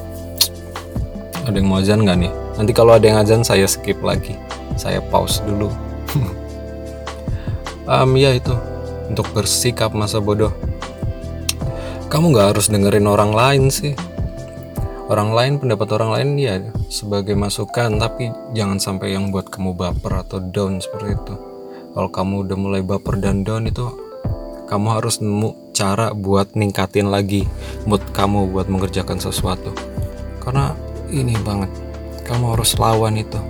Ada 1.49 1.57
yang 1.57 1.67
mau 1.67 1.81
azan 1.81 2.05
nggak 2.05 2.19
nih? 2.21 2.33
Nanti 2.61 2.73
kalau 2.77 2.93
ada 2.93 3.09
yang 3.09 3.19
azan 3.25 3.41
saya 3.41 3.65
skip 3.65 4.05
lagi. 4.05 4.37
Saya 4.77 5.01
pause 5.01 5.41
dulu. 5.49 5.73
Um, 7.91 8.15
ya 8.15 8.31
itu. 8.37 8.55
Untuk 9.11 9.27
bersikap 9.35 9.91
masa 9.97 10.23
bodoh. 10.23 10.55
Kamu 12.07 12.31
nggak 12.31 12.55
harus 12.55 12.71
dengerin 12.71 13.11
orang 13.11 13.35
lain 13.35 13.67
sih 13.67 13.99
orang 15.11 15.35
lain 15.35 15.53
pendapat 15.59 15.89
orang 15.99 16.11
lain 16.15 16.29
ya 16.39 16.55
sebagai 16.87 17.35
masukan 17.35 17.99
tapi 17.99 18.31
jangan 18.55 18.79
sampai 18.79 19.19
yang 19.19 19.35
buat 19.35 19.51
kamu 19.51 19.75
baper 19.75 20.23
atau 20.23 20.39
down 20.39 20.79
seperti 20.79 21.19
itu. 21.19 21.35
Kalau 21.91 22.11
kamu 22.15 22.47
udah 22.47 22.57
mulai 22.57 22.83
baper 22.87 23.19
dan 23.19 23.43
down 23.43 23.67
itu 23.67 23.91
kamu 24.71 25.03
harus 25.03 25.19
nemu 25.19 25.75
cara 25.75 26.15
buat 26.15 26.55
ningkatin 26.55 27.11
lagi 27.11 27.43
mood 27.91 27.99
kamu 28.15 28.55
buat 28.55 28.71
mengerjakan 28.71 29.19
sesuatu. 29.19 29.75
Karena 30.39 30.79
ini 31.11 31.35
banget 31.43 31.75
kamu 32.23 32.55
harus 32.55 32.79
lawan 32.79 33.19
itu. 33.19 33.43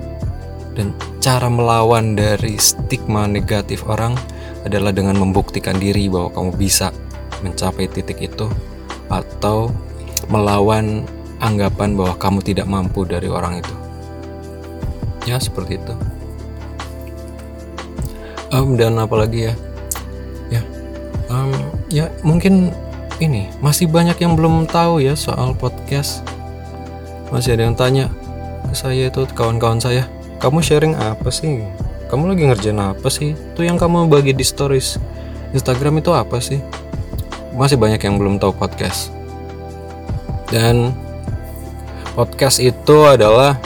Dan 0.73 0.97
cara 1.21 1.53
melawan 1.53 2.17
dari 2.17 2.57
stigma 2.57 3.29
negatif 3.29 3.85
orang 3.85 4.17
adalah 4.65 4.97
dengan 4.97 5.21
membuktikan 5.21 5.77
diri 5.77 6.09
bahwa 6.09 6.33
kamu 6.33 6.57
bisa 6.57 6.89
mencapai 7.45 7.85
titik 7.85 8.17
itu 8.17 8.49
atau 9.13 9.69
melawan 10.33 11.05
anggapan 11.41 11.97
bahwa 11.97 12.15
kamu 12.21 12.41
tidak 12.45 12.69
mampu 12.69 13.09
dari 13.09 13.27
orang 13.27 13.61
itu. 13.61 13.75
Ya, 15.25 15.41
seperti 15.41 15.81
itu. 15.81 15.95
Um, 18.51 18.75
dan 18.75 18.99
apalagi 18.99 19.51
ya? 19.51 19.55
Ya, 20.51 20.63
um, 21.31 21.53
ya 21.87 22.11
mungkin 22.27 22.75
ini 23.23 23.47
masih 23.61 23.87
banyak 23.87 24.17
yang 24.19 24.35
belum 24.35 24.67
tahu 24.67 25.05
ya 25.05 25.15
soal 25.15 25.55
podcast. 25.55 26.25
Masih 27.31 27.55
ada 27.55 27.69
yang 27.69 27.79
tanya 27.79 28.11
ke 28.67 28.75
saya 28.75 29.07
itu 29.07 29.23
kawan-kawan 29.37 29.79
saya, 29.79 30.09
kamu 30.43 30.59
sharing 30.65 30.99
apa 30.99 31.31
sih? 31.31 31.63
Kamu 32.11 32.27
lagi 32.27 32.43
ngerjain 32.43 32.81
apa 32.83 33.07
sih? 33.07 33.39
Itu 33.55 33.63
yang 33.63 33.79
kamu 33.79 34.11
bagi 34.11 34.35
di 34.35 34.43
stories 34.43 34.99
Instagram 35.55 36.03
itu 36.03 36.11
apa 36.11 36.43
sih? 36.43 36.59
Masih 37.55 37.79
banyak 37.79 38.03
yang 38.03 38.19
belum 38.19 38.43
tahu 38.43 38.51
podcast. 38.59 39.15
Dan 40.51 40.91
podcast 42.21 42.61
itu 42.61 43.09
adalah 43.09 43.57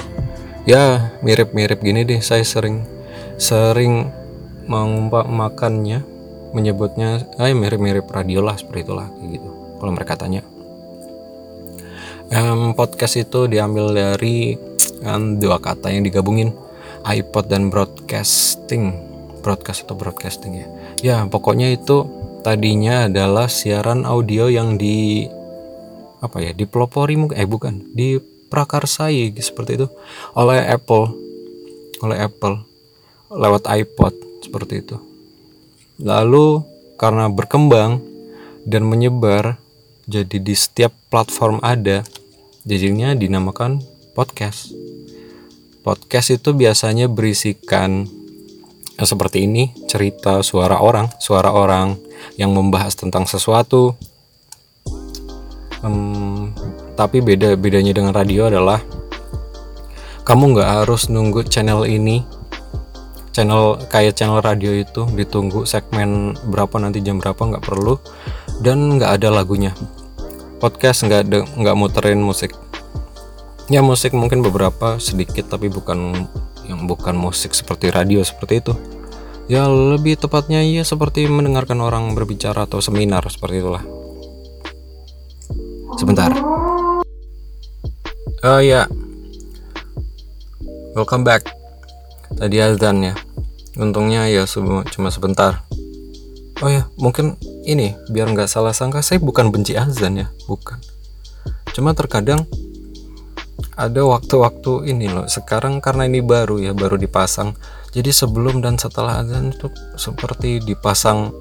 ya 0.63 1.11
mirip-mirip 1.27 1.83
gini 1.83 2.07
deh. 2.07 2.23
Saya 2.23 2.47
sering 2.47 2.87
sering 3.35 4.07
mengumpat 4.71 5.27
makannya 5.27 6.07
menyebutnya 6.55 7.27
ah, 7.35 7.51
mirip-mirip 7.51 8.07
radio 8.15 8.47
lah 8.47 8.55
seperti 8.55 8.87
itulah 8.87 9.11
kayak 9.11 9.43
gitu 9.43 9.51
kalau 9.83 9.91
mereka 9.91 10.15
tanya. 10.15 10.47
Um, 12.31 12.79
podcast 12.79 13.19
itu 13.19 13.51
diambil 13.51 13.91
dari 13.91 14.55
um, 15.03 15.43
dua 15.43 15.59
kata 15.59 15.91
yang 15.91 16.07
digabungin 16.07 16.55
iPod 17.03 17.51
dan 17.51 17.75
broadcasting. 17.75 18.95
Broadcast 19.43 19.83
atau 19.83 19.99
broadcasting 19.99 20.63
ya. 20.63 20.67
Ya 21.03 21.17
pokoknya 21.27 21.75
itu 21.75 22.07
tadinya 22.47 23.11
adalah 23.11 23.51
siaran 23.51 24.07
audio 24.07 24.47
yang 24.47 24.79
di 24.79 25.27
apa 26.23 26.39
ya 26.39 26.55
dipelopori 26.55 27.19
mungkin 27.19 27.37
eh 27.37 27.45
bukan 27.51 27.93
diprakarsai 28.45 29.33
seperti 29.41 29.81
itu. 29.81 29.87
Oleh 30.37 30.63
Apple. 30.69 31.11
Oleh 32.05 32.23
Apple. 32.23 32.61
Lewat 33.33 33.67
iPod 33.67 34.15
seperti 34.45 34.85
itu. 34.85 34.97
Lalu 35.99 36.63
karena 37.01 37.27
berkembang 37.33 37.99
dan 38.63 38.87
menyebar 38.87 39.59
jadi 40.05 40.37
di 40.39 40.55
setiap 40.55 40.93
platform 41.09 41.59
ada 41.65 42.05
jadinya 42.63 43.17
dinamakan 43.17 43.81
podcast. 44.13 44.71
Podcast 45.83 46.33
itu 46.33 46.53
biasanya 46.57 47.09
berisikan 47.11 48.07
ya, 48.97 49.05
seperti 49.05 49.45
ini 49.45 49.75
cerita 49.91 50.41
suara 50.41 50.81
orang 50.81 51.13
suara 51.21 51.53
orang 51.53 51.99
yang 52.41 52.57
membahas 52.57 52.97
tentang 52.97 53.29
sesuatu 53.29 53.93
tapi 56.95 57.19
beda 57.19 57.59
bedanya 57.59 57.91
dengan 57.91 58.15
radio 58.15 58.47
adalah 58.47 58.83
kamu 60.25 60.57
nggak 60.57 60.71
harus 60.83 61.13
nunggu 61.13 61.45
channel 61.45 61.85
ini. 61.85 62.25
Channel 63.35 63.77
kayak 63.93 64.17
channel 64.17 64.41
radio 64.41 64.73
itu 64.73 65.05
ditunggu 65.13 65.69
segmen 65.69 66.33
berapa 66.49 66.81
nanti 66.81 67.05
jam 67.05 67.21
berapa 67.21 67.37
nggak 67.37 67.61
perlu. 67.61 68.01
Dan 68.65 68.97
nggak 68.97 69.21
ada 69.21 69.29
lagunya. 69.29 69.77
Podcast 70.65 71.05
nggak 71.05 71.29
nggak 71.61 71.77
muterin 71.77 72.25
musik. 72.25 72.57
Ya 73.69 73.85
musik 73.85 74.17
mungkin 74.17 74.41
beberapa 74.41 74.97
sedikit 74.97 75.53
tapi 75.53 75.69
bukan 75.69 76.25
yang 76.65 76.89
bukan 76.89 77.13
musik 77.13 77.53
seperti 77.53 77.93
radio 77.93 78.25
seperti 78.25 78.65
itu. 78.65 78.73
Ya 79.45 79.69
lebih 79.69 80.17
tepatnya 80.17 80.65
ya 80.65 80.89
seperti 80.89 81.29
mendengarkan 81.29 81.85
orang 81.85 82.17
berbicara 82.17 82.65
atau 82.65 82.81
seminar 82.81 83.29
seperti 83.29 83.61
itulah. 83.61 83.85
Sebentar 86.01 86.33
oh 88.45 88.61
ya 88.61 88.85
welcome 90.93 91.25
back. 91.25 91.49
Tadi 92.37 92.61
azan 92.61 93.01
ya. 93.01 93.15
Untungnya 93.81 94.29
ya 94.29 94.45
cuma 94.45 95.09
sebentar. 95.09 95.65
Oh 96.61 96.69
ya 96.69 96.85
mungkin 97.01 97.41
ini 97.65 97.97
biar 98.13 98.29
nggak 98.37 98.47
salah 98.47 98.77
sangka 98.77 99.01
saya 99.01 99.17
bukan 99.17 99.49
benci 99.49 99.73
azan 99.81 100.21
ya. 100.21 100.29
Bukan. 100.45 100.77
Cuma 101.73 101.97
terkadang 101.97 102.45
ada 103.81 104.05
waktu-waktu 104.05 104.93
ini 104.93 105.09
loh. 105.09 105.25
Sekarang 105.25 105.81
karena 105.81 106.05
ini 106.05 106.21
baru 106.21 106.61
ya 106.61 106.77
baru 106.77 107.01
dipasang. 107.01 107.57
Jadi 107.97 108.13
sebelum 108.13 108.61
dan 108.61 108.77
setelah 108.77 109.25
azan 109.25 109.57
itu 109.57 109.73
seperti 109.97 110.61
dipasang 110.61 111.33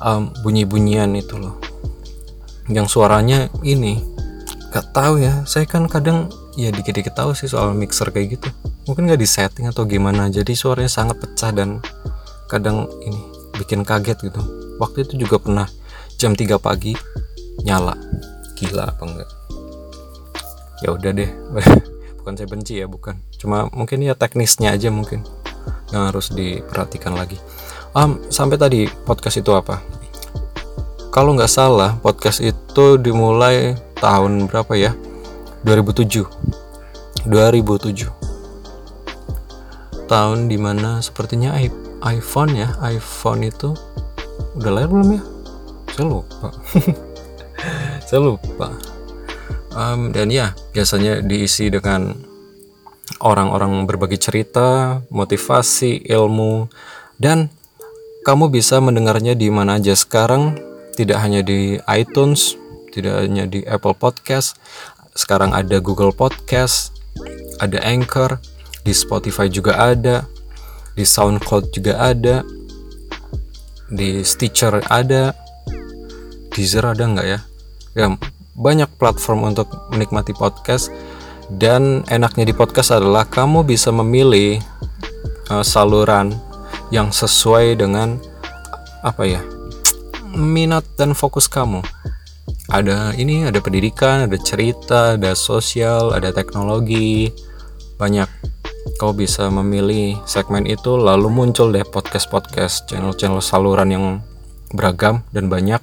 um, 0.00 0.32
bunyi-bunyian 0.40 1.12
itu 1.12 1.36
loh. 1.36 1.60
Yang 2.72 2.96
suaranya 2.96 3.52
ini 3.60 4.17
gak 4.68 4.92
tahu 4.92 5.22
ya 5.22 5.44
saya 5.48 5.64
kan 5.64 5.88
kadang 5.88 6.28
ya 6.58 6.68
dikit-dikit 6.68 7.16
tahu 7.16 7.32
sih 7.32 7.48
soal 7.48 7.72
mixer 7.72 8.08
kayak 8.12 8.40
gitu. 8.40 8.48
Mungkin 8.88 9.08
gak 9.08 9.20
disetting 9.20 9.68
atau 9.68 9.88
gimana 9.88 10.28
jadi 10.28 10.52
suaranya 10.52 10.90
sangat 10.90 11.20
pecah 11.20 11.52
dan 11.52 11.80
kadang 12.48 12.88
ini 13.04 13.20
bikin 13.56 13.82
kaget 13.84 14.18
gitu. 14.28 14.40
Waktu 14.78 15.08
itu 15.08 15.26
juga 15.26 15.40
pernah 15.40 15.66
jam 16.20 16.36
3 16.36 16.58
pagi 16.60 16.92
nyala. 17.64 17.96
Gila 18.58 18.90
apa 18.90 19.04
enggak 19.06 19.38
ya 20.82 20.94
udah 20.94 21.10
deh 21.10 21.30
bukan 22.22 22.32
saya 22.38 22.48
benci 22.48 22.74
ya 22.78 22.86
bukan. 22.86 23.18
Cuma 23.38 23.66
mungkin 23.70 24.02
ya 24.02 24.14
teknisnya 24.14 24.74
aja 24.74 24.90
mungkin 24.92 25.24
yang 25.90 26.10
harus 26.10 26.30
diperhatikan 26.32 27.16
lagi. 27.16 27.38
Um, 27.96 28.20
sampai 28.28 28.60
tadi 28.60 28.80
podcast 29.08 29.40
itu 29.40 29.50
apa? 29.56 29.80
Kalau 31.08 31.34
nggak 31.34 31.50
salah 31.50 31.96
podcast 31.98 32.44
itu 32.44 33.00
dimulai 33.00 33.74
tahun 33.98 34.46
berapa 34.50 34.72
ya? 34.78 34.92
2007 35.66 37.26
2007 37.26 38.08
tahun 40.08 40.48
di 40.48 40.56
mana 40.56 41.04
sepertinya 41.04 41.52
iPhone 42.06 42.56
ya 42.56 42.72
iPhone 42.80 43.44
itu 43.44 43.74
udah 44.56 44.70
lahir 44.72 44.88
belum 44.90 45.08
ya? 45.18 45.22
Saya 45.92 46.06
lupa. 46.06 46.48
Saya 48.08 48.20
lupa. 48.22 48.68
Um, 49.74 50.10
dan 50.10 50.32
ya 50.32 50.56
biasanya 50.72 51.20
diisi 51.22 51.68
dengan 51.70 52.14
orang-orang 53.22 53.86
berbagi 53.86 54.18
cerita 54.18 55.00
motivasi 55.10 56.06
ilmu 56.06 56.70
dan 57.18 57.50
kamu 58.26 58.50
bisa 58.50 58.78
mendengarnya 58.82 59.34
di 59.34 59.48
mana 59.50 59.78
aja 59.78 59.94
sekarang 59.94 60.58
tidak 60.94 61.22
hanya 61.22 61.40
di 61.46 61.78
iTunes, 61.86 62.58
tidak 62.94 63.24
hanya 63.24 63.44
di 63.44 63.64
Apple 63.64 63.96
Podcast, 63.96 64.56
sekarang 65.12 65.52
ada 65.52 65.82
Google 65.82 66.14
Podcast, 66.14 66.94
ada 67.58 67.82
Anchor, 67.82 68.38
di 68.86 68.92
Spotify 68.94 69.50
juga 69.50 69.76
ada, 69.76 70.24
di 70.94 71.04
SoundCloud 71.04 71.74
juga 71.74 71.98
ada, 72.00 72.46
di 73.88 74.22
Stitcher 74.24 74.84
ada, 74.88 75.32
Deezer 76.52 76.82
ada 76.82 77.04
nggak 77.06 77.26
ya? 77.26 77.40
Ya 77.94 78.06
banyak 78.58 78.90
platform 78.98 79.54
untuk 79.54 79.70
menikmati 79.94 80.34
podcast 80.34 80.90
dan 81.46 82.02
enaknya 82.10 82.50
di 82.50 82.52
podcast 82.52 82.90
adalah 82.90 83.22
kamu 83.22 83.62
bisa 83.62 83.94
memilih 83.94 84.58
uh, 85.48 85.62
saluran 85.62 86.34
yang 86.90 87.14
sesuai 87.14 87.78
dengan 87.78 88.18
apa 89.06 89.22
ya 89.24 89.40
minat 90.34 90.82
dan 90.98 91.14
fokus 91.14 91.46
kamu 91.46 91.86
ada 92.68 93.16
ini 93.16 93.48
ada 93.48 93.64
pendidikan 93.64 94.28
ada 94.28 94.36
cerita 94.36 95.16
ada 95.16 95.32
sosial 95.32 96.12
ada 96.12 96.32
teknologi. 96.32 97.32
Banyak. 97.96 98.28
Kau 98.98 99.12
bisa 99.14 99.46
memilih 99.52 100.18
segmen 100.24 100.64
itu 100.66 100.96
lalu 100.96 101.30
muncul 101.30 101.70
deh 101.70 101.84
podcast 101.86 102.26
podcast 102.32 102.88
channel 102.88 103.14
channel 103.14 103.38
saluran 103.38 103.88
yang 103.92 104.04
beragam 104.72 105.24
dan 105.32 105.48
banyak. 105.48 105.80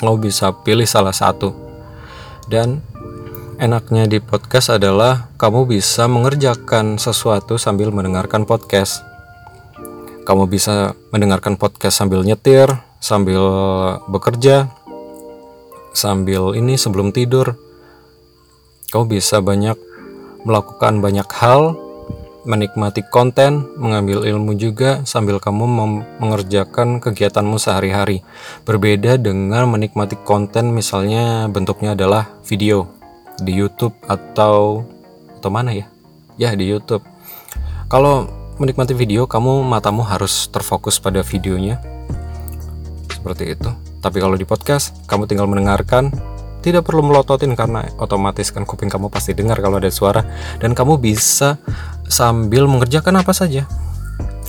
Kau 0.00 0.16
bisa 0.18 0.52
pilih 0.64 0.86
salah 0.86 1.14
satu. 1.14 1.54
Dan 2.46 2.82
enaknya 3.58 4.06
di 4.06 4.18
podcast 4.18 4.74
adalah 4.74 5.30
kamu 5.38 5.66
bisa 5.70 6.10
mengerjakan 6.10 6.98
sesuatu 6.98 7.58
sambil 7.58 7.94
mendengarkan 7.94 8.44
podcast. 8.46 9.02
Kamu 10.22 10.46
bisa 10.46 10.94
mendengarkan 11.10 11.58
podcast 11.58 11.98
sambil 11.98 12.22
nyetir 12.22 12.70
sambil 13.02 13.42
bekerja, 14.06 14.70
sambil 15.92 16.56
ini 16.56 16.76
sebelum 16.76 17.12
tidur, 17.12 17.56
kau 18.92 19.08
bisa 19.08 19.40
banyak 19.40 19.76
melakukan 20.42 20.98
banyak 20.98 21.28
hal, 21.38 21.78
menikmati 22.42 23.06
konten, 23.06 23.70
mengambil 23.78 24.26
ilmu 24.26 24.58
juga 24.58 25.06
sambil 25.06 25.38
kamu 25.38 25.64
mengerjakan 26.18 26.98
kegiatanmu 26.98 27.56
sehari-hari. 27.56 28.26
Berbeda 28.66 29.16
dengan 29.16 29.70
menikmati 29.70 30.18
konten 30.26 30.74
misalnya 30.74 31.46
bentuknya 31.46 31.94
adalah 31.94 32.28
video 32.42 32.90
di 33.38 33.54
YouTube 33.54 33.94
atau 34.10 34.82
atau 35.38 35.50
mana 35.50 35.70
ya? 35.74 35.86
Ya 36.38 36.50
di 36.58 36.66
YouTube. 36.66 37.06
Kalau 37.86 38.26
menikmati 38.56 38.96
video, 38.96 39.28
kamu 39.28 39.62
matamu 39.68 40.02
harus 40.02 40.48
terfokus 40.48 40.98
pada 40.98 41.20
videonya 41.22 41.78
seperti 43.10 43.54
itu. 43.54 43.91
Tapi 44.02 44.18
kalau 44.18 44.34
di 44.34 44.42
podcast, 44.42 45.06
kamu 45.06 45.30
tinggal 45.30 45.46
mendengarkan, 45.46 46.10
tidak 46.60 46.90
perlu 46.90 47.06
melototin 47.06 47.54
karena 47.54 47.86
otomatis 48.02 48.50
kan 48.50 48.66
kuping 48.66 48.90
kamu 48.90 49.06
pasti 49.10 49.34
dengar 49.34 49.58
kalau 49.62 49.78
ada 49.78 49.90
suara 49.90 50.22
dan 50.58 50.74
kamu 50.74 50.98
bisa 50.98 51.58
sambil 52.10 52.66
mengerjakan 52.66 53.22
apa 53.22 53.30
saja. 53.30 53.66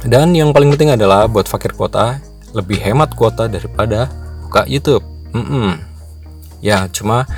Dan 0.04 0.34
yang 0.34 0.52
paling 0.52 0.74
penting 0.74 0.94
adalah 0.94 1.30
buat 1.30 1.46
fakir 1.46 1.78
kuota 1.78 2.18
lebih 2.54 2.82
hemat 2.82 3.14
kuota 3.14 3.46
daripada 3.46 4.10
buka 4.46 4.66
YouTube. 4.66 5.06
Mm 5.34 5.46
-mm. 5.46 5.70
Ya, 6.64 6.90
cuma 6.90 7.30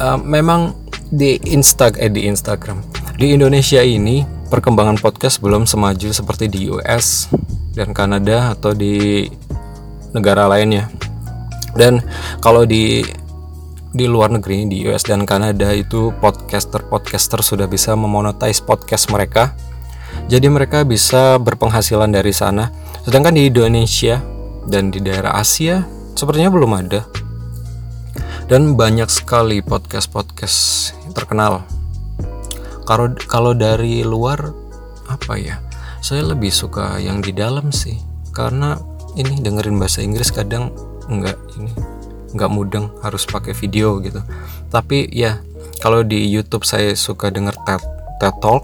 uh, 0.00 0.18
memang 0.20 0.76
di 1.08 1.40
Insta 1.48 1.88
eh 1.96 2.12
di 2.12 2.28
Instagram 2.28 2.84
di 3.16 3.32
Indonesia 3.32 3.80
ini 3.80 4.22
perkembangan 4.52 5.00
podcast 5.00 5.40
belum 5.40 5.64
semaju 5.64 6.12
seperti 6.12 6.46
di 6.52 6.68
US 6.68 7.32
dan 7.72 7.96
Kanada 7.96 8.52
atau 8.52 8.76
di 8.76 9.26
negara 10.12 10.46
lainnya 10.46 10.92
dan 11.76 12.00
kalau 12.40 12.64
di 12.64 13.04
di 13.88 14.04
luar 14.04 14.28
negeri 14.28 14.68
di 14.68 14.84
US 14.88 15.08
dan 15.08 15.24
Kanada 15.24 15.72
itu 15.72 16.12
podcaster 16.20 16.84
podcaster 16.84 17.40
sudah 17.40 17.64
bisa 17.64 17.96
memonetize 17.96 18.60
podcast 18.60 19.08
mereka. 19.08 19.56
Jadi 20.28 20.48
mereka 20.52 20.84
bisa 20.84 21.40
berpenghasilan 21.40 22.12
dari 22.12 22.32
sana. 22.36 22.68
Sedangkan 23.04 23.32
di 23.32 23.48
Indonesia 23.48 24.20
dan 24.68 24.92
di 24.92 25.00
daerah 25.00 25.40
Asia 25.40 25.84
sepertinya 26.12 26.52
belum 26.52 26.72
ada. 26.76 27.08
Dan 28.48 28.76
banyak 28.76 29.08
sekali 29.08 29.60
podcast 29.64 30.08
podcast 30.12 30.92
terkenal. 31.16 31.64
Kalau 32.84 33.12
kalau 33.28 33.52
dari 33.52 34.04
luar 34.04 34.52
apa 35.08 35.36
ya? 35.36 35.60
Saya 36.00 36.24
lebih 36.24 36.52
suka 36.52 37.00
yang 37.00 37.24
di 37.24 37.32
dalam 37.32 37.72
sih. 37.72 37.96
Karena 38.32 38.76
ini 39.16 39.40
dengerin 39.40 39.76
bahasa 39.80 40.04
Inggris 40.04 40.30
kadang 40.32 40.72
enggak 41.08 41.36
ini 41.56 41.72
nggak 42.32 42.50
mudeng 42.52 42.92
harus 43.00 43.24
pakai 43.24 43.56
video 43.56 44.00
gitu. 44.04 44.20
Tapi 44.68 45.08
ya 45.12 45.40
kalau 45.80 46.04
di 46.04 46.28
YouTube 46.28 46.66
saya 46.66 46.92
suka 46.92 47.32
denger 47.32 47.54
TED, 47.64 47.82
TED 48.20 48.34
Talk 48.42 48.62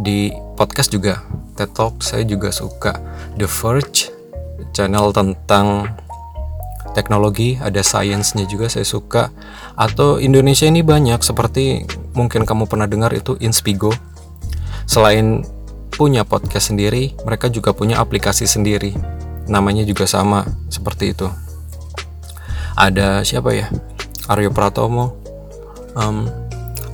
di 0.00 0.32
podcast 0.58 0.90
juga 0.90 1.22
TED 1.54 1.70
Talk 1.70 2.02
saya 2.02 2.26
juga 2.26 2.50
suka. 2.50 2.98
The 3.38 3.46
Verge 3.46 4.10
channel 4.74 5.14
tentang 5.14 5.94
teknologi 6.94 7.58
ada 7.62 7.82
sainsnya 7.82 8.46
juga 8.46 8.66
saya 8.66 8.86
suka. 8.86 9.30
Atau 9.78 10.18
Indonesia 10.18 10.66
ini 10.66 10.82
banyak 10.82 11.22
seperti 11.22 11.86
mungkin 12.14 12.42
kamu 12.42 12.66
pernah 12.66 12.90
dengar 12.90 13.14
itu 13.14 13.38
Inspigo. 13.38 13.94
Selain 14.90 15.46
punya 15.94 16.26
podcast 16.26 16.74
sendiri 16.74 17.14
mereka 17.22 17.46
juga 17.46 17.70
punya 17.70 18.02
aplikasi 18.02 18.50
sendiri. 18.50 18.98
Namanya 19.46 19.86
juga 19.86 20.08
sama 20.08 20.42
seperti 20.72 21.14
itu 21.14 21.43
ada 22.74 23.22
siapa 23.22 23.54
ya? 23.54 23.66
Aryo 24.24 24.50
Pratomo 24.50 25.14
um, 25.94 26.26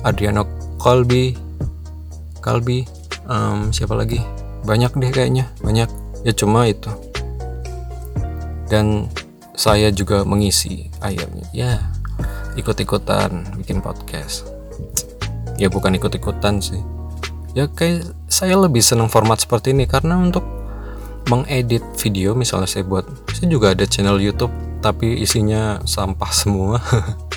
Adriano 0.03 0.45
Kolbi 0.77 1.33
Kalbi 2.41 2.85
um, 3.29 3.69
siapa 3.69 3.93
lagi? 3.93 4.19
Banyak 4.65 4.97
deh 4.97 5.11
kayaknya 5.13 5.45
banyak. 5.61 5.89
Ya 6.25 6.33
cuma 6.33 6.65
itu. 6.69 6.89
Dan 8.69 9.09
saya 9.53 9.93
juga 9.93 10.25
mengisi 10.25 10.89
akhirnya 11.01 11.45
ya 11.53 11.77
ikut-ikutan 12.57 13.61
bikin 13.61 13.79
podcast. 13.79 14.49
Ya 15.61 15.69
bukan 15.69 15.93
ikut-ikutan 15.97 16.61
sih. 16.61 16.81
Ya 17.53 17.69
kayak 17.69 18.09
saya 18.25 18.57
lebih 18.57 18.81
senang 18.81 19.11
format 19.11 19.37
seperti 19.37 19.75
ini 19.75 19.85
karena 19.85 20.17
untuk 20.17 20.45
mengedit 21.29 21.85
video 22.01 22.33
misalnya 22.33 22.65
saya 22.65 22.81
buat 22.81 23.05
saya 23.37 23.47
juga 23.53 23.77
ada 23.77 23.85
channel 23.85 24.17
YouTube 24.17 24.49
tapi 24.81 25.21
isinya 25.21 25.79
sampah 25.85 26.31
semua. 26.33 26.81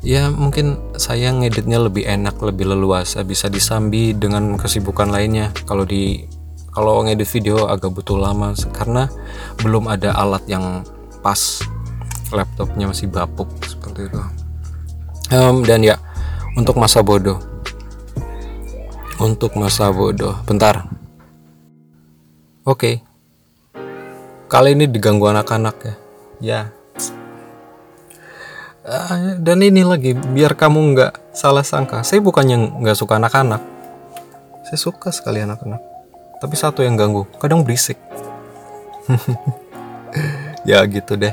Ya 0.00 0.32
mungkin 0.32 0.80
saya 0.96 1.28
ngeditnya 1.36 1.76
lebih 1.76 2.08
enak 2.08 2.40
lebih 2.40 2.72
leluasa 2.72 3.20
bisa 3.20 3.52
disambi 3.52 4.16
dengan 4.16 4.56
kesibukan 4.56 5.12
lainnya. 5.12 5.52
Kalau 5.68 5.84
di 5.84 6.24
kalau 6.72 7.04
ngedit 7.04 7.28
video 7.28 7.68
agak 7.68 7.92
butuh 7.92 8.16
lama 8.16 8.56
karena 8.72 9.12
belum 9.60 9.92
ada 9.92 10.16
alat 10.16 10.40
yang 10.48 10.80
pas. 11.20 11.60
Laptopnya 12.32 12.88
masih 12.88 13.12
bapuk 13.12 13.52
seperti 13.60 14.08
itu. 14.08 14.20
Um, 15.36 15.60
dan 15.68 15.84
ya 15.84 16.00
untuk 16.56 16.80
masa 16.80 17.04
bodoh. 17.04 17.36
Untuk 19.20 19.52
masa 19.60 19.92
bodoh. 19.92 20.40
Bentar. 20.48 20.88
Oke. 22.64 22.80
Okay. 22.80 22.94
kali 24.48 24.72
ini 24.72 24.88
diganggu 24.88 25.28
anak-anak 25.28 25.76
ya. 25.84 25.94
Ya 26.40 26.60
uh, 28.86 29.36
dan 29.40 29.58
ini 29.64 29.82
lagi 29.84 30.14
biar 30.14 30.56
kamu 30.56 30.94
nggak 30.96 31.12
salah 31.34 31.64
sangka. 31.64 32.04
Saya 32.04 32.20
bukannya 32.22 32.80
nggak 32.80 32.96
suka 32.96 33.16
anak-anak. 33.16 33.62
Saya 34.68 34.78
suka 34.78 35.10
sekali 35.10 35.42
anak-anak. 35.42 35.82
Tapi 36.40 36.54
satu 36.56 36.80
yang 36.80 36.96
ganggu 36.96 37.26
kadang 37.40 37.64
berisik. 37.66 37.98
Ya 40.60 40.84
gitu 40.84 41.16
deh. 41.16 41.32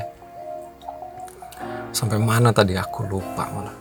Sampai 1.92 2.16
mana 2.16 2.48
tadi? 2.48 2.80
Aku 2.80 3.04
lupa 3.04 3.44
malah. 3.52 3.76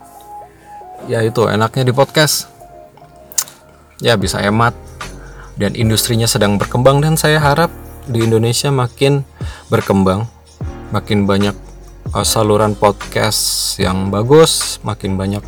Ya 1.07 1.23
itu 1.23 1.47
enaknya 1.47 1.87
di 1.87 1.93
podcast. 1.95 2.51
Ya 4.03 4.19
bisa 4.19 4.43
hemat. 4.43 4.75
Dan 5.55 5.73
industrinya 5.73 6.27
sedang 6.27 6.59
berkembang 6.59 6.99
dan 6.99 7.15
saya 7.15 7.39
harap 7.39 7.71
di 8.05 8.27
Indonesia 8.27 8.69
makin 8.69 9.25
berkembang 9.71 10.29
makin 10.95 11.27
banyak 11.27 11.55
saluran 12.25 12.73
podcast 12.73 13.75
yang 13.77 14.09
bagus 14.09 14.81
makin 14.81 15.19
banyak 15.19 15.43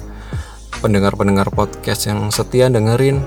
pendengar-pendengar 0.84 1.50
podcast 1.50 2.06
yang 2.12 2.30
setia 2.30 2.70
dengerin. 2.70 3.26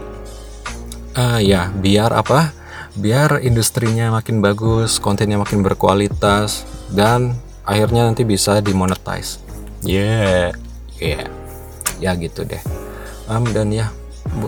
Uh, 1.17 1.41
ya 1.43 1.73
biar 1.75 2.13
apa? 2.15 2.55
Biar 2.95 3.41
industrinya 3.41 4.13
makin 4.13 4.45
bagus 4.45 5.01
kontennya 5.01 5.41
makin 5.41 5.65
berkualitas 5.65 6.69
dan 6.93 7.35
akhirnya 7.65 8.07
nanti 8.07 8.23
bisa 8.23 8.61
dimonetize. 8.61 9.41
Yeah. 9.83 10.53
Yeah. 11.01 11.27
Ya 11.99 12.13
gitu 12.21 12.45
deh. 12.45 12.61
Um, 13.27 13.49
dan 13.51 13.73
ya 13.73 13.91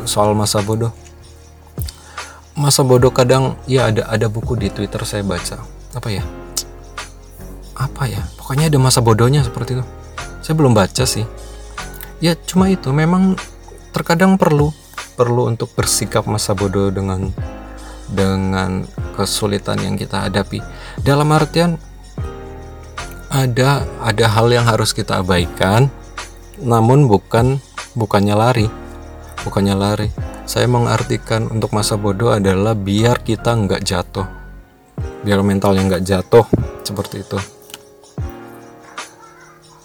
soal 0.04 0.36
masa 0.36 0.60
bodoh. 0.60 0.92
Masa 2.54 2.86
bodoh 2.86 3.10
kadang 3.10 3.58
ya 3.66 3.90
ada 3.90 4.06
ada 4.06 4.26
buku 4.28 4.54
di 4.60 4.70
twitter 4.70 5.02
saya 5.02 5.26
baca. 5.26 5.58
Apa 5.94 6.10
ya 6.10 6.43
apa 7.74 8.06
ya? 8.06 8.22
Pokoknya 8.38 8.70
ada 8.70 8.78
masa 8.78 9.02
bodohnya 9.02 9.42
seperti 9.42 9.78
itu. 9.78 9.84
Saya 10.40 10.54
belum 10.54 10.72
baca 10.72 11.04
sih. 11.04 11.26
Ya 12.22 12.38
cuma 12.38 12.70
itu. 12.70 12.90
Memang 12.94 13.34
terkadang 13.90 14.38
perlu 14.38 14.70
perlu 15.14 15.46
untuk 15.46 15.70
bersikap 15.78 16.26
masa 16.26 16.58
bodoh 16.58 16.90
dengan 16.90 17.30
dengan 18.10 18.82
kesulitan 19.14 19.78
yang 19.78 19.94
kita 19.94 20.26
hadapi. 20.26 20.58
Dalam 20.98 21.30
artian 21.30 21.78
ada 23.30 23.86
ada 24.02 24.26
hal 24.30 24.50
yang 24.50 24.66
harus 24.66 24.94
kita 24.94 25.22
abaikan 25.22 25.90
namun 26.58 27.06
bukan 27.06 27.58
bukannya 27.94 28.34
lari. 28.34 28.68
Bukannya 29.42 29.74
lari. 29.74 30.08
Saya 30.44 30.68
mengartikan 30.68 31.48
untuk 31.48 31.72
masa 31.72 31.96
bodoh 31.96 32.34
adalah 32.34 32.76
biar 32.76 33.22
kita 33.24 33.54
nggak 33.54 33.82
jatuh. 33.86 34.26
Biar 35.24 35.40
mentalnya 35.40 35.88
nggak 35.88 36.04
jatuh 36.04 36.44
seperti 36.84 37.24
itu 37.24 37.53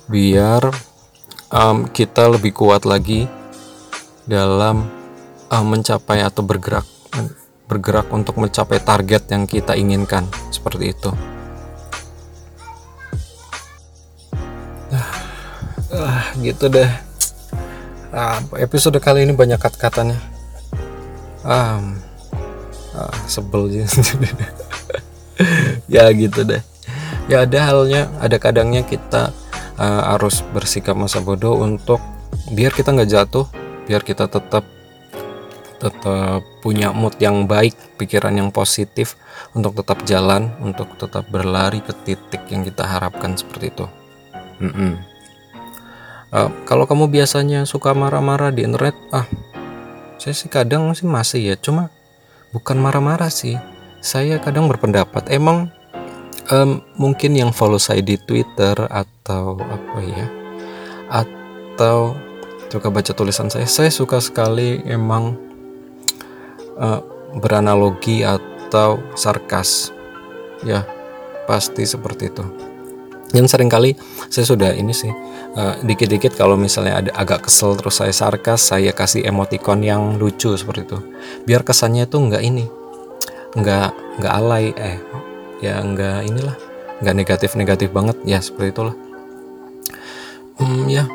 biar 0.10 0.74
um, 1.54 1.86
kita 1.86 2.26
lebih 2.26 2.58
kuat 2.58 2.84
lagi 2.90 3.30
dalam 4.26 4.90
uh, 5.54 5.66
mencapai 5.66 6.26
atau 6.26 6.42
bergerak 6.42 6.86
bergerak 7.70 8.10
untuk 8.10 8.42
mencapai 8.42 8.82
target 8.82 9.30
yang 9.30 9.46
kita 9.46 9.78
inginkan 9.78 10.26
seperti 10.50 10.98
itu. 10.98 11.14
Ah, 15.90 16.34
gitu 16.42 16.70
deh. 16.70 16.90
Ah, 18.10 18.42
episode 18.58 18.98
kali 18.98 19.26
ini 19.26 19.34
banyak 19.38 19.62
kat-katanya. 19.62 20.18
Um, 21.46 21.98
ah, 22.98 23.14
sebel 23.30 23.70
ya 25.94 26.10
gitu 26.14 26.42
deh. 26.46 26.62
Ya 27.30 27.46
ada 27.46 27.60
halnya, 27.70 28.10
ada 28.18 28.38
kadangnya 28.42 28.82
kita 28.82 29.30
uh, 29.80 30.14
harus 30.14 30.44
bersikap 30.52 30.94
masa 31.00 31.24
bodoh 31.24 31.56
untuk 31.64 32.04
biar 32.52 32.76
kita 32.76 32.92
nggak 32.92 33.10
jatuh, 33.10 33.48
biar 33.88 34.04
kita 34.04 34.28
tetap 34.28 34.68
tetap 35.80 36.44
punya 36.60 36.92
mood 36.92 37.16
yang 37.24 37.48
baik, 37.48 37.72
pikiran 37.96 38.36
yang 38.36 38.52
positif 38.52 39.16
untuk 39.56 39.80
tetap 39.80 40.04
jalan, 40.04 40.52
untuk 40.60 40.92
tetap 41.00 41.24
berlari 41.32 41.80
ke 41.80 41.96
titik 42.04 42.44
yang 42.52 42.68
kita 42.68 42.84
harapkan 42.84 43.40
seperti 43.40 43.72
itu. 43.72 43.88
Mm 44.60 44.72
-mm. 44.76 44.94
Uh, 46.30 46.52
kalau 46.68 46.86
kamu 46.86 47.10
biasanya 47.10 47.66
suka 47.66 47.96
marah-marah 47.96 48.54
di 48.54 48.62
internet, 48.62 48.94
ah, 49.10 49.26
saya 50.22 50.36
sih 50.36 50.52
kadang 50.52 50.94
sih 50.94 51.10
masih 51.10 51.42
ya, 51.42 51.56
cuma 51.58 51.90
bukan 52.54 52.78
marah-marah 52.78 53.34
sih. 53.34 53.58
Saya 54.00 54.38
kadang 54.38 54.70
berpendapat, 54.70 55.32
emang 55.34 55.74
um, 56.52 56.82
mungkin 56.98 57.38
yang 57.38 57.54
follow 57.54 57.80
saya 57.80 58.02
di 58.04 58.18
Twitter 58.18 58.76
atau 58.90 59.58
apa 59.58 60.00
ya, 60.04 60.28
atau 61.10 62.18
suka 62.70 62.90
baca 62.90 63.12
tulisan 63.14 63.50
saya, 63.50 63.66
saya 63.66 63.90
suka 63.90 64.22
sekali 64.22 64.82
emang 64.86 65.38
uh, 66.78 67.02
beranalogi 67.38 68.26
atau 68.26 69.02
sarkas. 69.14 69.94
Ya 70.66 70.84
pasti 71.48 71.88
seperti 71.88 72.30
itu. 72.30 72.46
Dan 73.30 73.46
sering 73.46 73.70
kali 73.70 73.94
saya 74.34 74.42
sudah 74.42 74.74
ini 74.74 74.90
sih 74.90 75.14
uh, 75.54 75.78
dikit-dikit 75.86 76.34
kalau 76.34 76.58
misalnya 76.58 77.06
ada 77.06 77.12
agak 77.14 77.46
kesel 77.46 77.78
terus 77.78 78.02
saya 78.02 78.10
sarkas 78.10 78.74
saya 78.74 78.90
kasih 78.90 79.22
emoticon 79.22 79.86
yang 79.86 80.18
lucu 80.18 80.50
seperti 80.58 80.90
itu. 80.90 81.00
Biar 81.46 81.62
kesannya 81.62 82.10
itu 82.10 82.18
nggak 82.18 82.44
ini 82.44 82.66
nggak 83.50 83.90
nggak 84.22 84.34
alay 84.34 84.74
eh 84.78 84.98
ya 85.60 85.80
nggak 85.84 86.28
inilah 86.28 86.56
nggak 87.00 87.16
negatif 87.16 87.56
negatif 87.56 87.90
banget. 87.92 88.18
Ya 88.28 88.40
seperti 88.44 88.76
itulah. 88.76 88.96
Hmm, 90.60 90.92
ya 90.92 91.08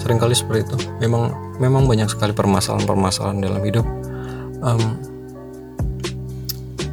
sering 0.00 0.16
kali 0.16 0.32
seperti 0.32 0.64
itu. 0.64 0.76
Memang 1.04 1.56
memang 1.60 1.84
banyak 1.84 2.08
sekali 2.08 2.32
permasalahan-permasalahan 2.32 3.38
dalam 3.44 3.60
hidup. 3.60 3.84
Um, 4.64 4.96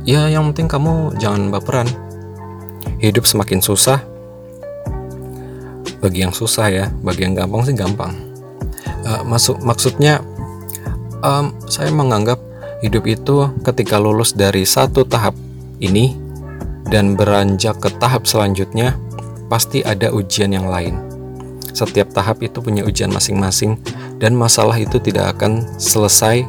ya 0.04 0.28
yang 0.28 0.52
penting 0.52 0.68
kamu 0.68 1.16
jangan 1.16 1.48
baperan. 1.52 1.88
Hidup 3.00 3.24
semakin 3.24 3.64
susah. 3.64 4.04
Bagi 5.98 6.22
yang 6.28 6.36
susah 6.36 6.68
ya 6.70 6.86
bagi 7.02 7.24
yang 7.24 7.34
gampang 7.34 7.64
sih 7.64 7.76
gampang. 7.76 8.14
Uh, 9.08 9.24
masuk 9.24 9.64
maksudnya 9.64 10.20
um, 11.24 11.56
saya 11.72 11.90
menganggap 11.96 12.44
hidup 12.84 13.08
itu 13.08 13.50
ketika 13.66 13.98
lulus 13.98 14.36
dari 14.36 14.68
satu 14.68 15.08
tahap 15.08 15.34
ini 15.82 16.27
dan 16.88 17.20
beranjak 17.20 17.80
ke 17.84 17.92
tahap 18.00 18.24
selanjutnya 18.24 18.96
pasti 19.52 19.84
ada 19.84 20.12
ujian 20.12 20.52
yang 20.52 20.68
lain. 20.68 21.00
Setiap 21.72 22.10
tahap 22.10 22.42
itu 22.42 22.58
punya 22.64 22.82
ujian 22.88 23.12
masing-masing 23.14 23.78
dan 24.18 24.34
masalah 24.34 24.76
itu 24.82 24.98
tidak 24.98 25.38
akan 25.38 25.68
selesai 25.78 26.42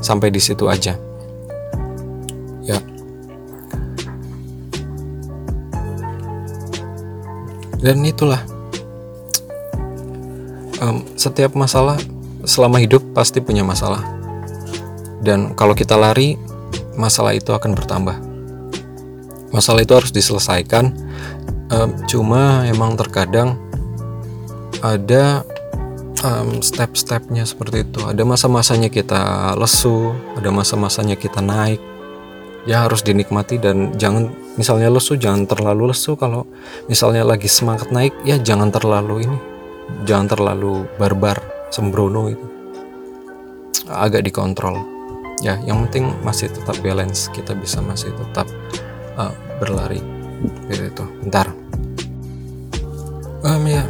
sampai 0.00 0.32
di 0.32 0.40
situ 0.40 0.64
aja. 0.70 0.96
Ya. 2.64 2.80
Dan 7.84 8.00
itulah 8.08 8.40
um, 10.80 11.04
setiap 11.20 11.52
masalah 11.52 12.00
selama 12.48 12.80
hidup 12.80 13.04
pasti 13.12 13.44
punya 13.44 13.60
masalah. 13.60 14.00
Dan 15.24 15.56
kalau 15.56 15.72
kita 15.72 15.96
lari, 15.96 16.36
masalah 16.96 17.32
itu 17.36 17.52
akan 17.52 17.72
bertambah. 17.72 18.16
Masalah 19.54 19.86
itu 19.86 19.94
harus 19.94 20.10
diselesaikan. 20.10 20.90
Um, 21.70 21.94
cuma 22.10 22.66
emang 22.66 22.98
terkadang 22.98 23.56
ada 24.82 25.46
um, 26.26 26.58
step-stepnya 26.58 27.46
seperti 27.46 27.86
itu. 27.86 28.02
Ada 28.02 28.26
masa-masanya 28.26 28.90
kita 28.90 29.54
lesu, 29.54 30.12
ada 30.34 30.50
masa-masanya 30.50 31.14
kita 31.14 31.38
naik. 31.38 31.78
Ya 32.66 32.82
harus 32.82 33.06
dinikmati 33.06 33.60
dan 33.60 33.94
jangan 34.00 34.32
misalnya 34.56 34.88
lesu 34.88 35.18
jangan 35.20 35.44
terlalu 35.44 35.90
lesu 35.90 36.14
kalau 36.14 36.48
misalnya 36.86 37.26
lagi 37.26 37.50
semangat 37.50 37.90
naik 37.90 38.14
ya 38.22 38.38
jangan 38.38 38.70
terlalu 38.70 39.26
ini 39.26 39.38
jangan 40.06 40.30
terlalu 40.30 40.86
barbar 40.96 41.42
sembrono 41.74 42.30
itu 42.30 42.46
agak 43.90 44.24
dikontrol 44.24 44.80
ya 45.42 45.58
yang 45.66 45.84
penting 45.86 46.08
masih 46.22 46.48
tetap 46.48 46.78
balance 46.80 47.28
kita 47.34 47.52
bisa 47.58 47.82
masih 47.82 48.14
tetap 48.14 48.46
uh, 49.18 49.34
berlari. 49.58 50.00
Gitu 50.68 50.90
itu. 50.90 51.04
Bentar. 51.24 51.50
Um, 53.44 53.64
ya? 53.68 53.84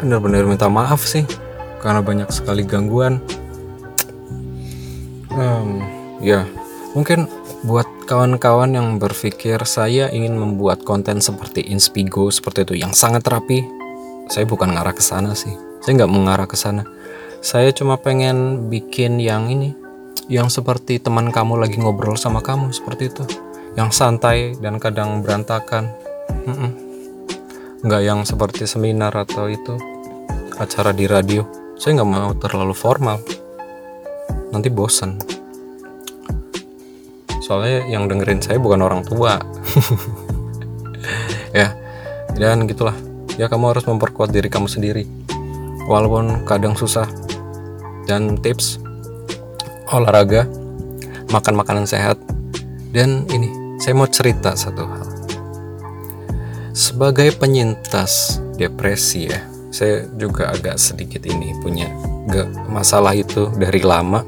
Benar-benar 0.00 0.48
minta 0.48 0.68
maaf 0.72 1.04
sih 1.04 1.28
karena 1.84 2.00
banyak 2.00 2.28
sekali 2.32 2.64
gangguan. 2.64 3.20
Um, 5.34 5.84
ya. 6.24 6.48
Mungkin 6.96 7.28
buat 7.62 7.86
kawan-kawan 8.08 8.72
yang 8.72 8.96
berpikir 8.96 9.60
saya 9.68 10.08
ingin 10.08 10.34
membuat 10.34 10.82
konten 10.82 11.20
seperti 11.20 11.60
Inspigo 11.68 12.32
seperti 12.32 12.64
itu 12.64 12.74
yang 12.80 12.96
sangat 12.96 13.22
rapi 13.28 13.62
saya 14.32 14.48
bukan 14.48 14.72
ngarah 14.72 14.96
ke 14.96 15.04
sana 15.04 15.36
sih. 15.36 15.52
Saya 15.84 16.02
nggak 16.02 16.12
mengarah 16.12 16.48
ke 16.48 16.56
sana. 16.56 16.88
Saya 17.44 17.74
cuma 17.74 18.00
pengen 18.00 18.70
bikin 18.72 19.20
yang 19.20 19.52
ini 19.52 19.76
yang 20.30 20.46
seperti 20.46 21.02
teman 21.02 21.34
kamu 21.34 21.58
lagi 21.58 21.82
ngobrol 21.82 22.14
sama 22.14 22.38
kamu 22.38 22.70
seperti 22.70 23.10
itu 23.10 23.26
yang 23.74 23.90
santai 23.90 24.56
dan 24.58 24.78
kadang 24.80 25.20
berantakan. 25.22 25.90
Mm 26.46 26.88
nggak 27.80 28.02
yang 28.04 28.28
seperti 28.28 28.68
seminar 28.68 29.08
atau 29.16 29.48
itu 29.48 29.72
acara 30.60 30.92
di 30.92 31.08
radio. 31.08 31.48
Saya 31.80 31.96
nggak 31.96 32.10
mau 32.12 32.36
terlalu 32.36 32.76
formal. 32.76 33.16
Nanti 34.52 34.68
bosan 34.68 35.16
soalnya 37.50 37.82
yang 37.90 38.06
dengerin 38.06 38.38
saya 38.38 38.62
bukan 38.62 38.78
orang 38.86 39.02
tua. 39.02 39.34
Ya 41.50 41.74
dan 42.38 42.70
gitulah. 42.70 42.94
Ya 43.34 43.50
kamu 43.50 43.74
harus 43.74 43.82
memperkuat 43.82 44.30
diri 44.30 44.46
kamu 44.46 44.70
sendiri. 44.70 45.02
Walaupun 45.90 46.46
kadang 46.46 46.78
susah. 46.78 47.10
Dan 48.06 48.38
tips 48.38 48.78
olahraga 49.90 50.46
makan 51.34 51.58
makanan 51.58 51.90
sehat. 51.90 52.22
Dan 52.94 53.26
ini 53.34 53.49
saya 53.80 53.96
mau 53.96 54.04
cerita 54.04 54.52
satu 54.52 54.84
hal. 54.84 55.08
Sebagai 56.76 57.32
penyintas 57.32 58.38
depresi 58.60 59.32
ya 59.32 59.40
saya 59.72 60.04
juga 60.20 60.52
agak 60.52 60.76
sedikit 60.76 61.24
ini 61.24 61.56
punya 61.64 61.88
masalah 62.68 63.16
itu 63.16 63.48
dari 63.56 63.80
lama. 63.80 64.20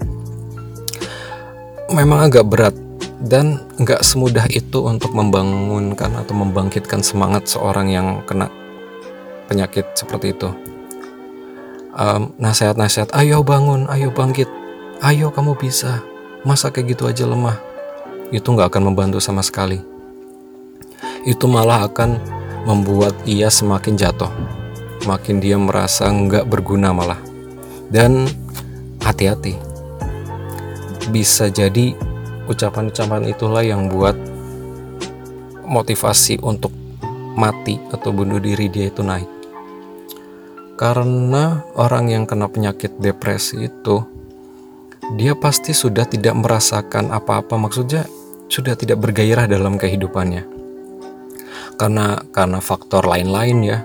Memang 1.93 2.33
agak 2.33 2.49
berat 2.49 2.75
dan 3.21 3.61
nggak 3.77 4.01
semudah 4.01 4.49
itu 4.49 4.89
untuk 4.89 5.13
membangunkan 5.13 6.17
atau 6.17 6.33
membangkitkan 6.33 7.05
semangat 7.05 7.45
seorang 7.45 7.93
yang 7.93 8.25
kena 8.25 8.49
penyakit 9.53 9.85
seperti 9.93 10.33
itu. 10.33 10.49
Um, 11.93 12.33
nasihat-nasihat 12.41 13.13
ayo 13.13 13.45
bangun 13.45 13.85
ayo 13.93 14.09
bangkit 14.09 14.49
ayo 15.05 15.29
kamu 15.29 15.61
bisa 15.61 16.01
masa 16.41 16.73
kayak 16.73 16.97
gitu 16.97 17.05
aja 17.05 17.29
lemah 17.29 17.72
itu 18.35 18.49
nggak 18.49 18.73
akan 18.73 18.91
membantu 18.91 19.21
sama 19.21 19.45
sekali 19.45 19.79
itu 21.23 21.47
malah 21.47 21.87
akan 21.87 22.19
membuat 22.67 23.15
ia 23.29 23.47
semakin 23.47 23.95
jatuh 23.95 24.33
makin 25.05 25.43
dia 25.43 25.59
merasa 25.59 26.07
nggak 26.09 26.47
berguna 26.47 26.95
malah. 26.95 27.19
Dan 27.93 28.25
hati-hati, 29.05 29.59
bisa 31.13 31.53
jadi 31.53 31.93
ucapan-ucapan 32.49 33.29
itulah 33.29 33.61
yang 33.61 33.93
buat 33.93 34.17
motivasi 35.67 36.41
untuk 36.41 36.73
mati 37.37 37.77
atau 37.93 38.11
bunuh 38.13 38.41
diri 38.41 38.73
dia 38.73 38.89
itu 38.89 39.05
naik. 39.05 39.29
Karena 40.81 41.63
orang 41.77 42.11
yang 42.11 42.25
kena 42.25 42.49
penyakit 42.49 42.97
depresi 42.97 43.69
itu, 43.69 44.03
dia 45.21 45.37
pasti 45.37 45.77
sudah 45.77 46.09
tidak 46.09 46.33
merasakan 46.33 47.13
apa-apa, 47.13 47.61
maksudnya 47.61 48.09
sudah 48.53 48.77
tidak 48.77 49.01
bergairah 49.01 49.49
dalam 49.49 49.81
kehidupannya. 49.81 50.45
Karena 51.81 52.21
karena 52.29 52.61
faktor 52.61 53.09
lain-lain 53.09 53.59
ya, 53.65 53.81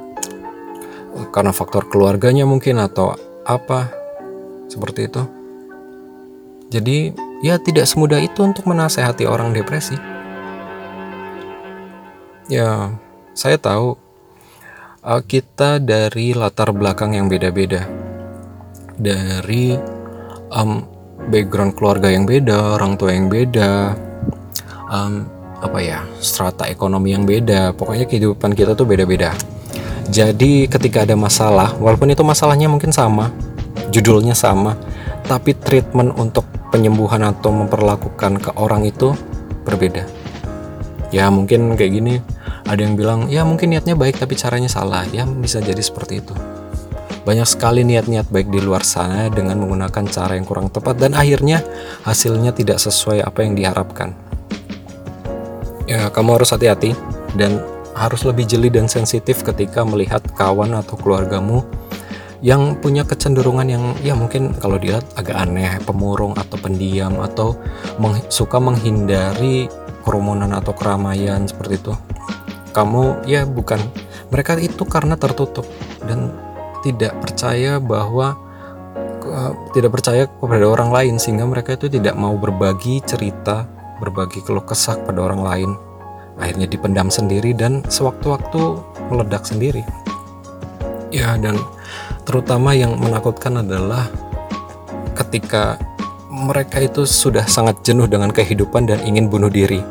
karena 1.32 1.56
faktor 1.56 1.88
keluarganya 1.88 2.44
mungkin 2.44 2.84
atau 2.84 3.16
apa 3.48 3.88
seperti 4.68 5.08
itu. 5.08 5.24
Jadi 6.68 7.16
ya 7.40 7.56
tidak 7.64 7.88
semudah 7.88 8.20
itu 8.20 8.44
untuk 8.44 8.68
menasehati 8.68 9.24
orang 9.24 9.56
depresi. 9.56 9.96
Ya, 12.52 12.92
saya 13.32 13.56
tahu 13.56 13.96
uh, 15.00 15.22
kita 15.24 15.80
dari 15.80 16.36
latar 16.36 16.76
belakang 16.76 17.16
yang 17.16 17.32
beda-beda. 17.32 17.88
Dari 19.00 19.80
um, 20.52 20.84
background 21.32 21.80
keluarga 21.80 22.12
yang 22.12 22.28
beda, 22.28 22.76
orang 22.80 23.00
tua 23.00 23.16
yang 23.16 23.32
beda, 23.32 23.96
um, 24.92 25.28
apa 25.58 25.80
ya, 25.82 26.00
strata 26.22 26.70
ekonomi 26.70 27.14
yang 27.14 27.26
beda. 27.26 27.74
Pokoknya 27.74 28.06
kehidupan 28.06 28.54
kita 28.54 28.78
tuh 28.78 28.86
beda-beda. 28.86 29.34
Jadi 30.08 30.72
ketika 30.72 31.04
ada 31.04 31.20
masalah, 31.20 31.76
walaupun 31.76 32.14
itu 32.14 32.24
masalahnya 32.24 32.72
mungkin 32.72 32.96
sama, 32.96 33.28
judulnya 33.92 34.32
sama, 34.38 34.80
tapi 35.28 35.52
treatment 35.52 36.16
untuk 36.16 36.48
penyembuhan 36.72 37.28
atau 37.28 37.52
memperlakukan 37.52 38.40
ke 38.40 38.52
orang 38.56 38.88
itu 38.88 39.12
berbeda. 39.68 40.08
Ya 41.12 41.28
mungkin 41.32 41.76
kayak 41.76 41.92
gini, 41.92 42.20
ada 42.68 42.80
yang 42.80 42.96
bilang, 42.96 43.28
ya 43.28 43.44
mungkin 43.48 43.72
niatnya 43.72 43.96
baik 43.96 44.20
tapi 44.20 44.36
caranya 44.40 44.72
salah. 44.72 45.04
Ya 45.12 45.28
bisa 45.28 45.60
jadi 45.60 45.80
seperti 45.80 46.24
itu. 46.24 46.36
Banyak 47.28 47.48
sekali 47.48 47.84
niat-niat 47.84 48.32
baik 48.32 48.48
di 48.48 48.64
luar 48.64 48.88
sana 48.88 49.28
dengan 49.28 49.60
menggunakan 49.60 50.08
cara 50.08 50.40
yang 50.40 50.48
kurang 50.48 50.72
tepat 50.72 50.96
dan 50.96 51.12
akhirnya 51.12 51.60
hasilnya 52.08 52.56
tidak 52.56 52.80
sesuai 52.80 53.20
apa 53.20 53.44
yang 53.44 53.60
diharapkan. 53.60 54.27
Ya, 55.88 56.12
kamu 56.12 56.36
harus 56.36 56.52
hati-hati 56.52 56.92
dan 57.40 57.64
harus 57.96 58.28
lebih 58.28 58.46
jeli 58.46 58.70
dan 58.70 58.86
sensitif 58.86 59.42
ketika 59.42 59.82
melihat 59.88 60.22
kawan 60.38 60.76
atau 60.76 61.00
keluargamu 61.00 61.66
yang 62.46 62.78
punya 62.78 63.02
kecenderungan 63.02 63.66
yang 63.66 63.84
ya 64.06 64.14
mungkin 64.14 64.54
kalau 64.62 64.78
dilihat 64.78 65.02
agak 65.18 65.34
aneh, 65.34 65.82
pemurung 65.82 66.38
atau 66.38 66.58
pendiam 66.62 67.18
atau 67.18 67.58
meng, 67.98 68.22
suka 68.30 68.62
menghindari 68.62 69.66
kerumunan 70.06 70.54
atau 70.54 70.76
keramaian 70.78 71.50
seperti 71.50 71.82
itu. 71.82 71.94
Kamu 72.78 73.26
ya 73.26 73.50
bukan 73.50 73.82
mereka 74.30 74.54
itu 74.62 74.86
karena 74.86 75.18
tertutup 75.18 75.66
dan 76.06 76.30
tidak 76.86 77.18
percaya 77.18 77.82
bahwa 77.82 78.38
uh, 79.26 79.52
tidak 79.74 79.98
percaya 79.98 80.30
kepada 80.30 80.66
orang 80.70 80.94
lain 80.94 81.16
sehingga 81.18 81.50
mereka 81.50 81.74
itu 81.74 81.90
tidak 81.90 82.14
mau 82.14 82.38
berbagi 82.38 83.02
cerita, 83.02 83.66
berbagi 84.00 84.42
keluh 84.46 84.64
kesah 84.64 84.98
pada 85.06 85.22
orang 85.26 85.42
lain 85.44 85.72
akhirnya 86.38 86.70
dipendam 86.70 87.10
sendiri 87.10 87.52
dan 87.52 87.82
sewaktu-waktu 87.90 88.62
meledak 89.10 89.44
sendiri. 89.44 89.82
Ya, 91.10 91.34
dan 91.40 91.58
terutama 92.24 92.78
yang 92.78 92.96
menakutkan 93.00 93.66
adalah 93.66 94.06
ketika 95.18 95.82
mereka 96.30 96.78
itu 96.78 97.10
sudah 97.10 97.50
sangat 97.50 97.82
jenuh 97.82 98.06
dengan 98.06 98.30
kehidupan 98.30 98.86
dan 98.86 99.02
ingin 99.02 99.32
bunuh 99.32 99.50
diri. 99.50 99.82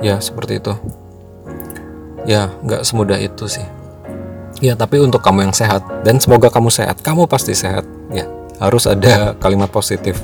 Ya, 0.00 0.22
seperti 0.22 0.62
itu. 0.62 0.72
Ya, 2.24 2.48
nggak 2.64 2.86
semudah 2.86 3.18
itu 3.20 3.50
sih. 3.50 3.66
Ya, 4.62 4.74
tapi 4.78 5.02
untuk 5.02 5.20
kamu 5.22 5.50
yang 5.50 5.54
sehat 5.54 5.84
dan 6.02 6.18
semoga 6.22 6.48
kamu 6.48 6.70
sehat, 6.72 7.02
kamu 7.02 7.28
pasti 7.28 7.52
sehat. 7.52 7.84
Ya, 8.08 8.24
harus 8.62 8.86
ada 8.88 9.34
kalimat 9.42 9.68
positif. 9.68 10.18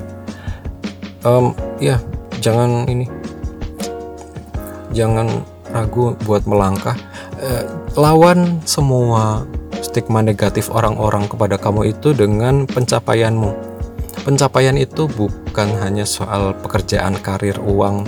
Um, 1.25 1.57
ya, 1.81 1.97
jangan 2.45 2.85
ini. 2.85 3.09
Jangan 4.93 5.41
ragu 5.73 6.13
buat 6.29 6.45
melangkah. 6.45 6.95
Uh, 7.41 7.65
lawan 7.97 8.61
semua 8.69 9.49
stigma 9.81 10.21
negatif 10.21 10.69
orang-orang 10.69 11.25
kepada 11.25 11.57
kamu 11.57 11.97
itu 11.97 12.13
dengan 12.13 12.69
pencapaianmu. 12.69 13.51
Pencapaian 14.25 14.77
itu 14.77 15.09
bukan 15.09 15.69
hanya 15.81 16.05
soal 16.05 16.53
pekerjaan 16.61 17.17
karir 17.21 17.57
uang 17.61 18.05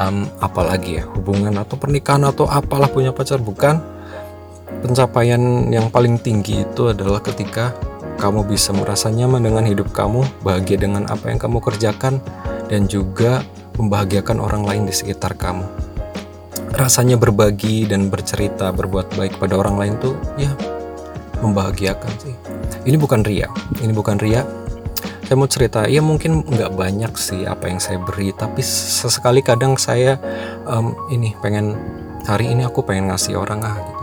um, 0.00 0.24
apalagi 0.40 1.00
ya 1.00 1.04
hubungan 1.16 1.56
atau 1.60 1.76
pernikahan 1.76 2.24
atau 2.24 2.48
apalah 2.48 2.88
punya 2.88 3.12
pacar. 3.12 3.38
Bukan. 3.44 4.00
Pencapaian 4.78 5.72
yang 5.74 5.90
paling 5.90 6.20
tinggi 6.20 6.62
itu 6.62 6.92
adalah 6.92 7.18
ketika 7.18 7.74
kamu 8.18 8.44
bisa 8.50 8.74
merasa 8.74 9.08
nyaman 9.08 9.46
dengan 9.46 9.64
hidup 9.64 9.94
kamu, 9.94 10.26
bahagia 10.42 10.76
dengan 10.76 11.06
apa 11.06 11.30
yang 11.30 11.38
kamu 11.38 11.62
kerjakan, 11.62 12.18
dan 12.66 12.90
juga 12.90 13.46
membahagiakan 13.78 14.42
orang 14.42 14.66
lain 14.66 14.82
di 14.90 14.92
sekitar 14.92 15.38
kamu. 15.38 15.64
Rasanya 16.74 17.16
berbagi 17.16 17.86
dan 17.86 18.10
bercerita, 18.10 18.74
berbuat 18.74 19.14
baik 19.14 19.38
pada 19.38 19.56
orang 19.56 19.78
lain 19.78 19.94
tuh 20.02 20.14
ya 20.34 20.50
membahagiakan 21.40 22.12
sih. 22.18 22.34
Ini 22.84 22.98
bukan 22.98 23.22
ria, 23.22 23.46
ini 23.78 23.94
bukan 23.94 24.18
ria. 24.18 24.42
Saya 25.24 25.36
mau 25.36 25.46
cerita, 25.46 25.84
ya 25.86 26.00
mungkin 26.00 26.42
nggak 26.42 26.72
banyak 26.72 27.12
sih 27.14 27.44
apa 27.44 27.68
yang 27.70 27.78
saya 27.78 28.00
beri, 28.00 28.32
tapi 28.34 28.64
sesekali 28.64 29.44
kadang 29.44 29.76
saya 29.76 30.16
um, 30.64 30.96
ini 31.12 31.36
pengen 31.44 31.76
hari 32.24 32.50
ini 32.50 32.64
aku 32.64 32.84
pengen 32.84 33.12
ngasih 33.12 33.36
orang 33.36 33.60
ah 33.64 33.76
gitu 33.76 33.97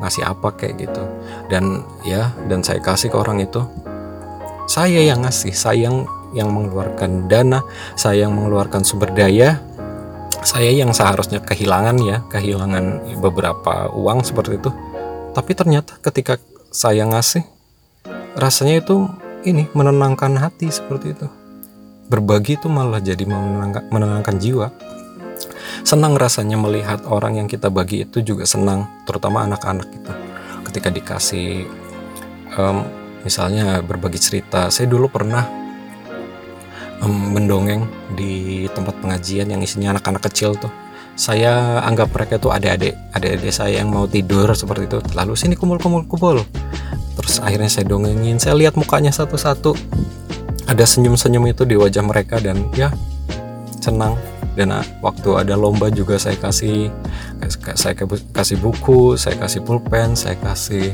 ngasih 0.00 0.24
apa 0.26 0.56
kayak 0.56 0.88
gitu. 0.88 1.02
Dan 1.52 1.84
ya 2.02 2.32
dan 2.48 2.64
saya 2.64 2.80
kasih 2.80 3.12
ke 3.12 3.16
orang 3.16 3.40
itu 3.44 3.62
saya 4.70 5.02
yang 5.02 5.22
ngasih 5.26 5.52
saya 5.52 5.90
yang 5.90 6.06
yang 6.30 6.48
mengeluarkan 6.54 7.26
dana 7.26 7.58
saya 7.98 8.26
yang 8.26 8.38
mengeluarkan 8.38 8.86
sumber 8.86 9.10
daya 9.10 9.58
saya 10.46 10.70
yang 10.70 10.94
seharusnya 10.94 11.42
kehilangan 11.42 12.00
ya 12.00 12.22
kehilangan 12.32 13.18
beberapa 13.20 13.92
uang 13.92 14.24
seperti 14.24 14.56
itu. 14.56 14.70
Tapi 15.36 15.52
ternyata 15.52 16.00
ketika 16.00 16.40
saya 16.72 17.04
ngasih 17.04 17.44
rasanya 18.38 18.80
itu 18.80 19.10
ini 19.44 19.68
menenangkan 19.76 20.36
hati 20.40 20.72
seperti 20.72 21.12
itu. 21.12 21.28
Berbagi 22.10 22.58
itu 22.58 22.66
malah 22.66 22.98
jadi 22.98 23.22
menenangkan, 23.22 23.86
menenangkan 23.92 24.36
jiwa 24.42 24.74
senang 25.82 26.14
rasanya 26.14 26.56
melihat 26.60 27.02
orang 27.08 27.40
yang 27.40 27.48
kita 27.50 27.72
bagi 27.72 28.04
itu 28.04 28.22
juga 28.22 28.44
senang 28.44 28.86
terutama 29.04 29.44
anak-anak 29.44 29.88
itu 29.90 30.12
ketika 30.70 30.88
dikasih 30.92 31.66
um, 32.54 32.86
misalnya 33.26 33.80
berbagi 33.84 34.20
cerita. 34.20 34.72
Saya 34.72 34.88
dulu 34.88 35.10
pernah 35.10 35.44
um, 37.04 37.36
mendongeng 37.36 37.86
di 38.16 38.64
tempat 38.72 38.96
pengajian 39.00 39.50
yang 39.50 39.60
isinya 39.60 39.96
anak-anak 39.96 40.24
kecil 40.30 40.56
tuh. 40.56 40.72
Saya 41.18 41.84
anggap 41.84 42.16
mereka 42.16 42.40
itu 42.40 42.48
adik-adik 42.48 42.94
adik-adik 43.12 43.52
saya 43.52 43.84
yang 43.84 43.92
mau 43.92 44.08
tidur 44.08 44.48
seperti 44.56 44.88
itu. 44.88 44.98
Lalu 45.12 45.36
sini 45.36 45.54
kumpul-kumpul 45.58 46.08
kumpul. 46.08 46.36
Terus 47.20 47.42
akhirnya 47.44 47.68
saya 47.68 47.84
dongengin. 47.84 48.40
Saya 48.40 48.56
lihat 48.56 48.78
mukanya 48.78 49.12
satu-satu. 49.12 49.76
Ada 50.70 50.86
senyum-senyum 50.86 51.50
itu 51.50 51.66
di 51.66 51.74
wajah 51.74 52.00
mereka 52.06 52.38
dan 52.38 52.62
ya 52.78 52.94
senang 53.82 54.14
dan 54.58 54.74
ah, 54.74 54.84
waktu 55.00 55.46
ada 55.46 55.54
lomba 55.54 55.88
juga 55.94 56.18
saya 56.18 56.34
kasih 56.34 56.90
saya 57.78 57.94
kasih 58.34 58.58
buku 58.58 59.14
saya 59.14 59.38
kasih 59.38 59.62
pulpen 59.62 60.18
saya 60.18 60.34
kasih 60.42 60.92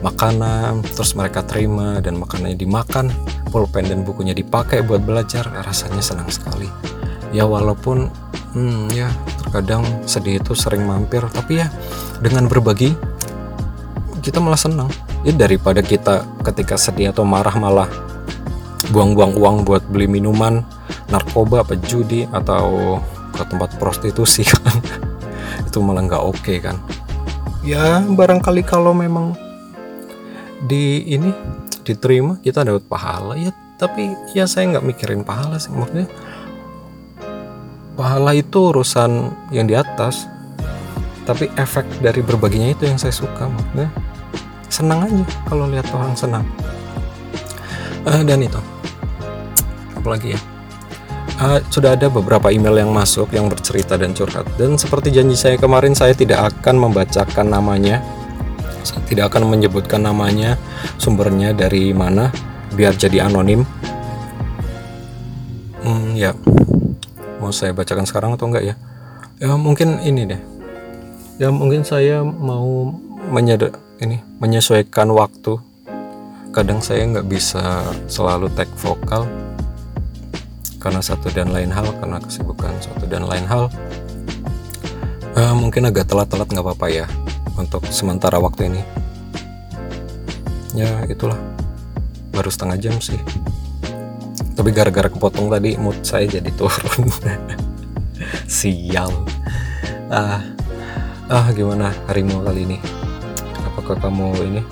makanan 0.00 0.84
terus 0.84 1.16
mereka 1.16 1.44
terima 1.44 2.00
dan 2.00 2.16
makanannya 2.16 2.56
dimakan 2.56 3.12
pulpen 3.54 3.86
dan 3.86 4.02
bukunya 4.02 4.34
dipakai 4.34 4.82
buat 4.82 5.06
belajar 5.06 5.46
rasanya 5.62 6.02
senang 6.02 6.26
sekali. 6.26 6.66
Ya 7.30 7.46
walaupun 7.46 8.10
hmm, 8.52 8.90
ya 8.90 9.06
terkadang 9.46 9.86
sedih 10.10 10.42
itu 10.42 10.58
sering 10.58 10.82
mampir 10.82 11.22
tapi 11.30 11.62
ya 11.62 11.70
dengan 12.18 12.50
berbagi 12.50 12.92
kita 14.26 14.42
malah 14.42 14.58
senang. 14.58 14.90
Ya 15.22 15.32
daripada 15.32 15.80
kita 15.80 16.26
ketika 16.42 16.74
sedih 16.74 17.14
atau 17.14 17.22
marah 17.22 17.54
malah 17.54 17.88
buang-buang 18.90 19.38
uang 19.38 19.56
buat 19.64 19.86
beli 19.88 20.10
minuman 20.10 20.66
narkoba 21.08 21.64
apa 21.64 21.76
judi 21.84 22.24
atau 22.30 22.98
ke 23.34 23.42
tempat 23.50 23.76
prostitusi 23.76 24.46
kan. 24.52 24.76
Itu 25.66 25.82
malah 25.82 26.06
nggak 26.06 26.24
oke 26.24 26.38
okay, 26.40 26.62
kan. 26.62 26.78
Ya 27.66 28.00
barangkali 28.00 28.62
kalau 28.62 28.92
memang 28.94 29.34
di 30.64 31.04
ini 31.08 31.34
diterima 31.84 32.38
kita 32.40 32.64
dapat 32.64 32.86
pahala. 32.86 33.34
Ya 33.36 33.50
tapi 33.76 34.14
ya 34.32 34.46
saya 34.46 34.76
nggak 34.76 34.86
mikirin 34.86 35.26
pahala 35.26 35.58
sih. 35.58 35.74
Maksudnya 35.74 36.06
pahala 37.98 38.32
itu 38.34 38.70
urusan 38.70 39.34
yang 39.50 39.66
di 39.66 39.74
atas 39.74 40.26
tapi 41.24 41.48
efek 41.56 41.88
dari 42.04 42.20
berbaginya 42.20 42.72
itu 42.76 42.86
yang 42.86 43.00
saya 43.00 43.12
suka. 43.12 43.48
Maksudnya 43.48 43.88
senang 44.70 45.06
aja 45.08 45.24
kalau 45.48 45.66
lihat 45.68 45.88
orang 45.90 46.14
senang. 46.14 46.44
Uh, 48.04 48.20
dan 48.20 48.44
itu. 48.44 48.60
Apalagi 49.96 50.36
ya 50.36 50.40
uh, 51.44 51.60
sudah 51.68 51.92
ada 51.92 52.08
beberapa 52.08 52.48
email 52.48 52.80
yang 52.80 52.90
masuk 52.90 53.28
yang 53.36 53.52
bercerita 53.52 54.00
dan 54.00 54.16
curhat. 54.16 54.48
Dan 54.56 54.80
seperti 54.80 55.12
janji 55.12 55.36
saya 55.36 55.60
kemarin 55.60 55.92
saya 55.92 56.16
tidak 56.16 56.56
akan 56.56 56.88
membacakan 56.88 57.52
namanya. 57.52 58.00
Saya 58.84 59.00
tidak 59.08 59.32
akan 59.32 59.48
menyebutkan 59.48 60.00
namanya 60.04 60.56
sumbernya 60.96 61.52
dari 61.52 61.92
mana 61.92 62.32
biar 62.72 62.96
jadi 62.96 63.28
anonim. 63.28 63.64
Hmm, 65.84 66.16
ya. 66.16 66.32
Mau 67.40 67.52
saya 67.52 67.76
bacakan 67.76 68.08
sekarang 68.08 68.36
atau 68.36 68.48
enggak 68.48 68.64
ya? 68.64 68.74
Ya 69.40 69.52
mungkin 69.60 70.00
ini 70.00 70.24
deh. 70.24 70.40
Ya 71.36 71.52
mungkin 71.52 71.84
saya 71.84 72.24
mau 72.24 72.92
menyed 73.28 73.72
ini 74.00 74.20
menyesuaikan 74.40 75.12
waktu. 75.12 75.60
Kadang 76.54 76.78
saya 76.78 77.02
nggak 77.10 77.26
bisa 77.26 77.82
selalu 78.06 78.46
tag 78.54 78.70
vokal 78.78 79.26
karena 80.84 81.00
satu 81.00 81.32
dan 81.32 81.48
lain 81.48 81.72
hal 81.72 81.88
karena 81.96 82.20
kesibukan 82.20 82.76
satu 82.84 83.08
dan 83.08 83.24
lain 83.24 83.48
hal 83.48 83.72
uh, 85.32 85.54
mungkin 85.56 85.88
agak 85.88 86.12
telat-telat 86.12 86.44
nggak 86.52 86.64
apa-apa 86.64 86.86
ya 86.92 87.06
untuk 87.54 87.86
sementara 87.90 88.38
waktu 88.42 88.70
ini. 88.70 88.82
Ya 90.74 91.06
itulah. 91.06 91.38
Baru 92.34 92.50
setengah 92.50 92.78
jam 92.82 92.98
sih. 92.98 93.18
Tapi 94.54 94.70
gara-gara 94.74 95.06
kepotong 95.06 95.50
tadi 95.50 95.78
mood 95.78 96.02
saya 96.02 96.26
jadi 96.26 96.50
turun. 96.54 97.10
Sial. 98.50 99.10
Ah 100.10 100.42
ah 101.30 101.46
gimana 101.54 101.94
harimu 102.10 102.42
kali 102.42 102.66
ini? 102.66 102.78
Apakah 103.70 103.98
kamu 104.02 104.34
ini 104.50 104.62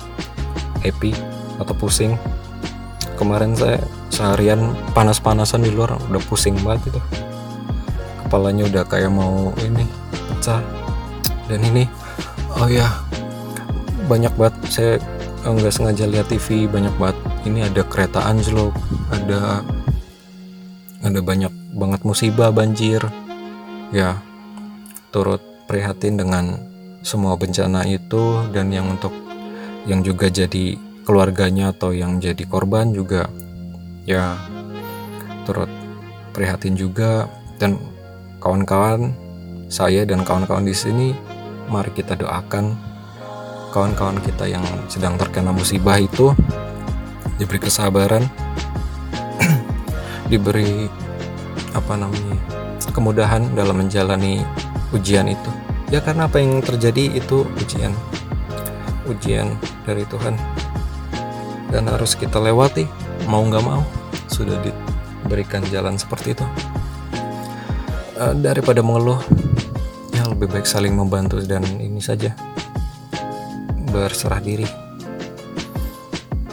happy 0.83 1.15
atau 1.59 1.75
pusing? 1.75 2.19
Kemarin 3.15 3.55
saya 3.55 3.79
seharian 4.13 4.77
panas-panasan 4.93 5.65
di 5.65 5.73
luar 5.73 5.97
udah 5.97 6.21
pusing 6.29 6.53
banget 6.61 6.93
itu 6.93 7.01
kepalanya 8.33 8.65
udah 8.65 8.83
kayak 8.89 9.13
mau 9.13 9.53
ini 9.61 9.85
pecah. 10.09 10.57
Dan 11.45 11.61
ini 11.69 11.85
oh 12.57 12.65
ya 12.65 12.89
banyak 14.09 14.33
banget. 14.33 14.57
Saya 14.73 14.93
nggak 15.45 15.69
sengaja 15.69 16.09
lihat 16.09 16.33
TV 16.33 16.65
banyak 16.65 16.89
banget. 16.97 17.13
Ini 17.45 17.69
ada 17.69 17.85
kereta 17.85 18.25
anjlok 18.25 18.73
ada 19.13 19.61
ada 21.05 21.19
banyak 21.21 21.53
banget 21.77 22.01
musibah 22.01 22.49
banjir. 22.49 23.05
Ya 23.93 24.17
turut 25.13 25.45
prihatin 25.69 26.17
dengan 26.17 26.57
semua 27.05 27.37
bencana 27.37 27.85
itu. 27.85 28.49
Dan 28.49 28.73
yang 28.73 28.97
untuk 28.97 29.13
yang 29.85 30.01
juga 30.01 30.33
jadi 30.33 30.73
keluarganya 31.05 31.69
atau 31.69 31.93
yang 31.93 32.17
jadi 32.17 32.49
korban 32.49 32.97
juga 32.97 33.29
ya 34.03 34.35
turut 35.47 35.69
prihatin 36.35 36.75
juga. 36.75 37.27
Dan 37.61 37.79
kawan-kawan 38.43 39.15
saya 39.71 40.03
dan 40.03 40.25
kawan-kawan 40.27 40.67
di 40.67 40.75
sini 40.75 41.15
mari 41.71 41.93
kita 41.95 42.19
doakan 42.19 42.75
kawan-kawan 43.71 44.19
kita 44.21 44.45
yang 44.51 44.65
sedang 44.91 45.15
terkena 45.15 45.49
musibah 45.49 45.97
itu 45.97 46.35
diberi 47.39 47.57
kesabaran 47.57 48.27
diberi 50.31 50.85
apa 51.73 51.97
namanya 51.97 52.37
kemudahan 52.93 53.49
dalam 53.57 53.81
menjalani 53.81 54.43
ujian 54.93 55.25
itu. 55.25 55.51
Ya 55.89 56.01
karena 56.01 56.25
apa 56.29 56.41
yang 56.41 56.61
terjadi 56.61 57.17
itu 57.17 57.45
ujian 57.57 57.93
ujian 59.09 59.57
dari 59.87 60.05
Tuhan. 60.07 60.35
Dan 61.73 61.89
harus 61.89 62.13
kita 62.13 62.37
lewati 62.37 62.85
mau 63.27 63.43
nggak 63.43 63.63
mau 63.63 63.83
sudah 64.31 64.57
diberikan 64.63 65.63
jalan 65.69 65.95
seperti 65.95 66.35
itu. 66.35 66.45
Uh, 68.13 68.33
daripada 68.37 68.85
mengeluh 68.85 69.17
ya 70.13 70.29
lebih 70.29 70.49
baik 70.53 70.69
saling 70.69 70.93
membantu 70.93 71.41
dan 71.43 71.65
ini 71.81 71.99
saja. 71.99 72.33
Berserah 73.93 74.41
diri. 74.41 74.65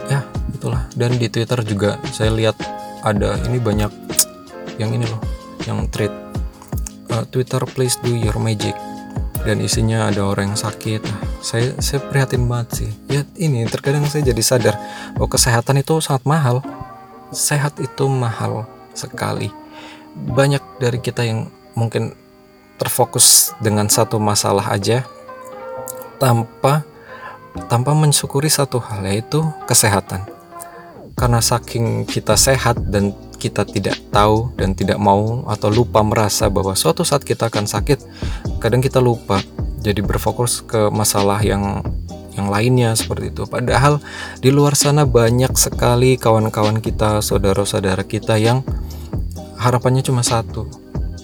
Ya 0.09 0.25
itulah. 0.53 0.89
Dan 0.93 1.17
di 1.17 1.33
Twitter 1.33 1.61
juga 1.65 1.97
saya 2.13 2.33
lihat 2.33 2.57
ada 3.01 3.37
ini 3.49 3.57
banyak 3.57 3.93
yang 4.77 4.93
ini 4.93 5.09
loh 5.09 5.21
yang 5.69 5.89
tweet 5.93 6.13
uh, 7.13 7.25
Twitter 7.29 7.61
please 7.77 7.97
do 8.01 8.13
your 8.13 8.37
magic. 8.41 8.77
Dan 9.41 9.65
isinya 9.65 10.13
ada 10.13 10.29
orang 10.29 10.53
yang 10.53 10.61
sakit 10.61 11.30
saya 11.41 11.73
saya 11.81 12.05
prihatin 12.05 12.45
banget 12.45 12.69
sih. 12.85 12.91
Ya 13.09 13.25
ini 13.41 13.65
terkadang 13.67 14.05
saya 14.07 14.25
jadi 14.29 14.43
sadar 14.45 14.77
bahwa 15.17 15.29
kesehatan 15.33 15.81
itu 15.81 15.99
sangat 16.05 16.25
mahal. 16.29 16.61
Sehat 17.33 17.81
itu 17.81 18.05
mahal 18.07 18.69
sekali. 18.93 19.49
Banyak 20.15 20.83
dari 20.83 21.01
kita 21.01 21.25
yang 21.25 21.49
mungkin 21.73 22.13
terfokus 22.77 23.57
dengan 23.61 23.89
satu 23.89 24.21
masalah 24.21 24.73
aja 24.73 25.05
tanpa 26.21 26.85
tanpa 27.69 27.97
mensyukuri 27.97 28.53
satu 28.53 28.77
hal 28.81 29.05
yaitu 29.09 29.41
kesehatan. 29.65 30.29
Karena 31.17 31.41
saking 31.41 32.09
kita 32.09 32.37
sehat 32.37 32.81
dan 32.89 33.13
kita 33.41 33.65
tidak 33.65 33.97
tahu 34.13 34.53
dan 34.57 34.77
tidak 34.77 35.01
mau 35.01 35.49
atau 35.49 35.73
lupa 35.73 36.05
merasa 36.05 36.53
bahwa 36.53 36.77
suatu 36.77 37.05
saat 37.05 37.25
kita 37.25 37.49
akan 37.49 37.65
sakit, 37.65 38.05
kadang 38.61 38.85
kita 38.85 39.01
lupa 39.01 39.41
jadi 39.81 40.01
berfokus 40.05 40.63
ke 40.65 40.89
masalah 40.93 41.41
yang 41.41 41.85
yang 42.39 42.47
lainnya 42.47 42.95
seperti 42.95 43.35
itu. 43.35 43.45
Padahal 43.45 43.99
di 44.39 44.55
luar 44.55 44.79
sana 44.79 45.05
banyak 45.05 45.53
sekali 45.59 46.15
kawan-kawan 46.17 46.79
kita, 46.79 47.21
saudara-saudara 47.21 48.07
kita 48.07 48.39
yang 48.39 48.63
harapannya 49.59 50.01
cuma 50.01 50.23
satu, 50.23 50.69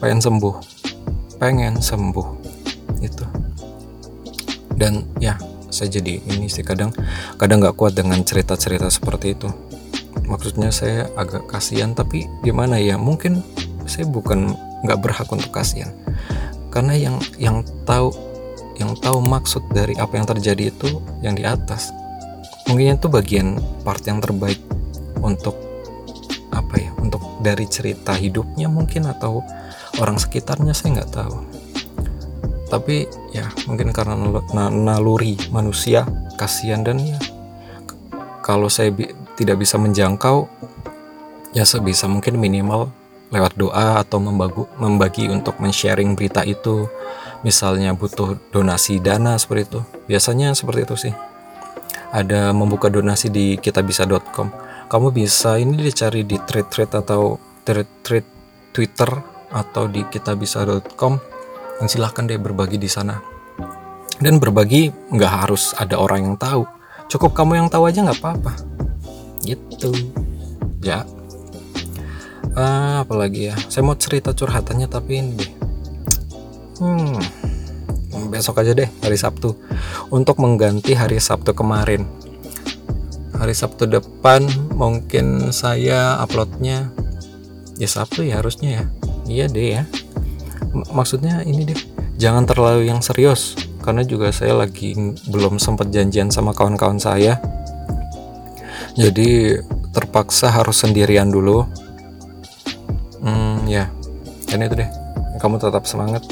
pengen 0.03 0.21
sembuh, 0.21 0.55
pengen 1.39 1.79
sembuh 1.79 2.29
itu. 3.01 3.25
Dan 4.77 5.09
ya, 5.23 5.41
saya 5.77 5.93
jadi 5.93 6.25
ini 6.25 6.49
sih 6.49 6.65
kadang 6.65 6.89
kadang 7.37 7.61
nggak 7.61 7.77
kuat 7.77 7.93
dengan 7.93 8.21
cerita-cerita 8.25 8.89
seperti 8.89 9.37
itu 9.37 9.49
maksudnya 10.25 10.73
saya 10.73 11.13
agak 11.21 11.45
kasihan 11.53 11.93
tapi 11.93 12.25
gimana 12.41 12.81
ya 12.81 12.97
mungkin 12.97 13.45
saya 13.85 14.09
bukan 14.09 14.57
nggak 14.89 14.99
berhak 15.05 15.29
untuk 15.29 15.53
kasihan 15.53 15.93
karena 16.73 16.97
yang 16.97 17.17
yang 17.37 17.61
tahu 17.85 18.13
yang 18.77 18.93
tahu 18.97 19.25
maksud 19.25 19.65
dari 19.73 19.97
apa 19.97 20.17
yang 20.21 20.27
terjadi 20.29 20.73
itu 20.73 21.01
yang 21.25 21.37
di 21.37 21.45
atas. 21.45 21.93
Mungkin 22.69 22.99
itu 22.99 23.09
bagian 23.09 23.57
part 23.87 24.03
yang 24.05 24.21
terbaik 24.21 24.59
untuk 25.23 25.57
apa 26.51 26.75
ya 26.81 26.91
untuk 26.99 27.23
dari 27.41 27.65
cerita 27.69 28.17
hidupnya 28.17 28.67
mungkin 28.67 29.07
atau 29.07 29.45
orang 30.01 30.21
sekitarnya 30.21 30.77
saya 30.77 31.01
nggak 31.01 31.13
tahu. 31.13 31.37
Tapi 32.67 33.07
ya 33.31 33.47
mungkin 33.71 33.95
karena 33.95 34.19
naluri 34.75 35.39
manusia 35.55 36.03
kasihan 36.35 36.83
dan 36.83 36.99
ya 36.99 37.19
kalau 38.43 38.67
saya 38.67 38.91
tidak 39.39 39.63
bisa 39.63 39.79
menjangkau 39.79 40.51
ya 41.55 41.63
sebisa 41.63 42.11
mungkin 42.11 42.37
minimal 42.37 42.91
lewat 43.31 43.59
doa 43.59 44.03
atau 44.03 44.23
membagi, 44.23 44.63
membagi 44.79 45.25
untuk 45.27 45.59
men-sharing 45.59 46.15
berita 46.15 46.47
itu 46.47 46.87
misalnya 47.47 47.95
butuh 47.95 48.35
donasi 48.51 48.99
dana 48.99 49.39
seperti 49.39 49.71
itu. 49.71 49.81
Biasanya 50.11 50.51
seperti 50.59 50.81
itu 50.83 50.97
sih. 50.99 51.15
Ada 52.11 52.51
membuka 52.51 52.91
donasi 52.91 53.31
di 53.31 53.55
kitabisa.com 53.55 54.67
kamu 54.87 55.15
bisa 55.15 55.59
ini 55.59 55.79
dicari 55.79 56.23
di 56.27 56.39
thread-thread 56.39 56.91
atau 56.91 57.39
thread-thread 57.63 58.27
Twitter 58.71 59.11
atau 59.51 59.87
di 59.87 60.03
kitabisa.com 60.07 61.13
dan 61.79 61.87
silahkan 61.87 62.27
deh 62.27 62.39
berbagi 62.39 62.79
di 62.79 62.91
sana. 62.91 63.19
Dan 64.19 64.43
berbagi 64.43 64.91
nggak 64.91 65.33
harus 65.47 65.75
ada 65.79 65.99
orang 66.03 66.27
yang 66.27 66.37
tahu. 66.39 66.67
Cukup 67.07 67.35
kamu 67.35 67.63
yang 67.63 67.69
tahu 67.71 67.87
aja 67.87 68.03
nggak 68.03 68.19
apa-apa. 68.23 68.53
Gitu. 69.43 69.91
Ya. 70.83 71.03
Ah, 72.55 73.03
apalagi 73.03 73.53
ya. 73.53 73.55
Saya 73.71 73.85
mau 73.85 73.99
cerita 73.99 74.31
curhatannya 74.33 74.87
tapi 74.87 75.13
ini 75.19 75.33
deh 75.35 75.56
hmm. 76.81 77.19
Besok 78.33 78.65
aja 78.65 78.73
deh 78.73 78.89
hari 79.05 79.19
Sabtu. 79.19 79.55
Untuk 80.09 80.41
mengganti 80.41 80.97
hari 80.97 81.21
Sabtu 81.21 81.53
kemarin. 81.53 82.09
Hari 83.37 83.53
Sabtu 83.53 83.85
depan 83.85 84.49
mungkin 84.73 85.53
saya 85.53 86.17
uploadnya 86.25 86.89
ya 87.77 87.89
Sabtu 87.89 88.25
ya 88.25 88.41
harusnya 88.41 88.71
ya. 88.81 88.85
Iya 89.29 89.45
deh 89.53 89.67
ya. 89.81 89.83
M 90.73 90.83
maksudnya 90.93 91.45
ini 91.45 91.69
deh 91.69 91.81
jangan 92.17 92.49
terlalu 92.49 92.89
yang 92.89 93.05
serius 93.05 93.57
karena 93.85 94.03
juga 94.03 94.33
saya 94.33 94.57
lagi 94.57 94.97
belum 95.29 95.61
sempat 95.61 95.93
janjian 95.93 96.33
sama 96.33 96.57
kawan-kawan 96.57 96.97
saya. 96.97 97.37
Jadi 98.97 99.61
terpaksa 99.93 100.49
harus 100.49 100.81
sendirian 100.81 101.29
dulu. 101.29 101.69
Hmm 103.21 103.69
ya. 103.69 103.93
Dan 104.49 104.65
itu 104.65 104.81
deh 104.81 104.91
kamu 105.37 105.61
tetap 105.61 105.85
semangat 105.85 106.25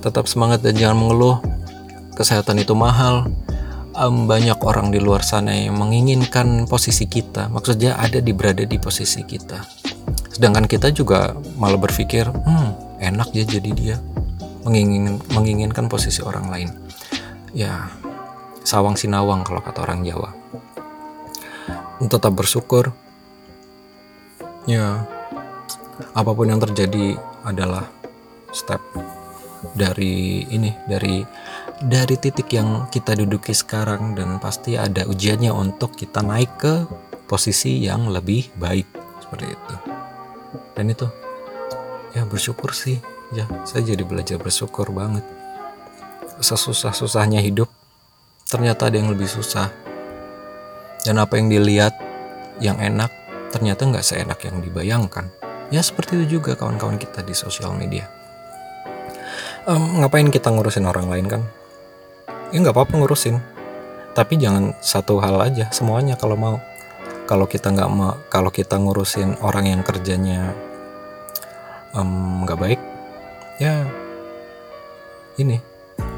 tetap 0.00 0.26
semangat 0.26 0.64
dan 0.64 0.74
jangan 0.74 0.96
mengeluh. 0.96 1.38
Kesehatan 2.16 2.60
itu 2.60 2.72
mahal. 2.72 3.28
Um, 3.92 4.24
banyak 4.24 4.56
orang 4.64 4.88
di 4.88 4.96
luar 4.96 5.20
sana 5.20 5.52
yang 5.52 5.76
menginginkan 5.76 6.64
posisi 6.64 7.04
kita. 7.04 7.52
Maksudnya 7.52 8.00
ada 8.00 8.18
di 8.18 8.32
berada 8.32 8.64
di 8.64 8.80
posisi 8.80 9.20
kita. 9.24 9.60
Sedangkan 10.32 10.64
kita 10.64 10.88
juga 10.88 11.36
malah 11.60 11.76
berpikir 11.76 12.24
hmm 12.24 13.00
enak 13.00 13.28
ya 13.36 13.44
jadi 13.44 13.70
dia. 13.76 13.96
Mengingin, 14.64 15.20
menginginkan 15.32 15.88
posisi 15.88 16.20
orang 16.24 16.48
lain. 16.48 16.70
Ya 17.52 17.92
sawang 18.64 18.96
sinawang 18.96 19.44
kalau 19.44 19.60
kata 19.60 19.84
orang 19.84 20.04
Jawa. 20.04 20.32
Tetap 22.00 22.32
bersyukur. 22.32 22.96
Ya 24.64 25.04
apa 26.16 26.30
pun 26.32 26.48
yang 26.48 26.60
terjadi 26.60 27.20
adalah 27.44 27.88
step 28.52 28.80
dari 29.76 30.46
ini 30.50 30.74
dari 30.88 31.22
dari 31.80 32.14
titik 32.18 32.50
yang 32.52 32.90
kita 32.90 33.16
duduki 33.16 33.54
sekarang 33.54 34.18
dan 34.18 34.42
pasti 34.42 34.76
ada 34.76 35.06
ujiannya 35.06 35.50
untuk 35.54 35.94
kita 35.96 36.20
naik 36.20 36.52
ke 36.60 36.74
posisi 37.30 37.80
yang 37.80 38.10
lebih 38.10 38.50
baik 38.58 38.86
seperti 39.22 39.46
itu 39.54 39.74
dan 40.74 40.84
itu 40.90 41.06
ya 42.16 42.26
bersyukur 42.26 42.74
sih 42.74 42.98
ya 43.30 43.46
saya 43.62 43.86
jadi 43.94 44.02
belajar 44.02 44.42
bersyukur 44.42 44.90
banget 44.90 45.22
sesusah-susahnya 46.42 47.38
hidup 47.38 47.70
ternyata 48.50 48.90
ada 48.90 48.98
yang 48.98 49.14
lebih 49.14 49.30
susah 49.30 49.70
dan 51.06 51.16
apa 51.16 51.38
yang 51.38 51.48
dilihat 51.48 51.94
yang 52.60 52.76
enak 52.76 53.08
ternyata 53.50 53.82
nggak 53.88 54.06
seenak 54.06 54.38
yang 54.46 54.62
dibayangkan. 54.62 55.26
Ya 55.70 55.82
seperti 55.82 56.18
itu 56.22 56.40
juga 56.40 56.54
kawan-kawan 56.58 56.98
kita 56.98 57.22
di 57.22 57.34
sosial 57.34 57.74
media. 57.74 58.06
Um, 59.68 60.00
ngapain 60.00 60.32
kita 60.32 60.48
ngurusin 60.48 60.88
orang 60.88 61.12
lain 61.12 61.26
kan? 61.28 61.42
Ya 62.48 62.64
nggak 62.64 62.72
apa-apa 62.72 62.96
ngurusin, 62.96 63.36
tapi 64.16 64.40
jangan 64.40 64.72
satu 64.80 65.20
hal 65.20 65.36
aja 65.40 65.68
semuanya 65.70 66.16
kalau 66.16 66.34
mau. 66.34 66.56
Kalau 67.28 67.46
kita 67.46 67.70
nggak 67.70 67.90
mau, 67.92 68.16
kalau 68.32 68.50
kita 68.50 68.80
ngurusin 68.80 69.38
orang 69.44 69.70
yang 69.70 69.80
kerjanya 69.86 70.50
nggak 71.94 72.58
um, 72.58 72.62
baik, 72.64 72.80
ya 73.62 73.86
ini 75.38 75.62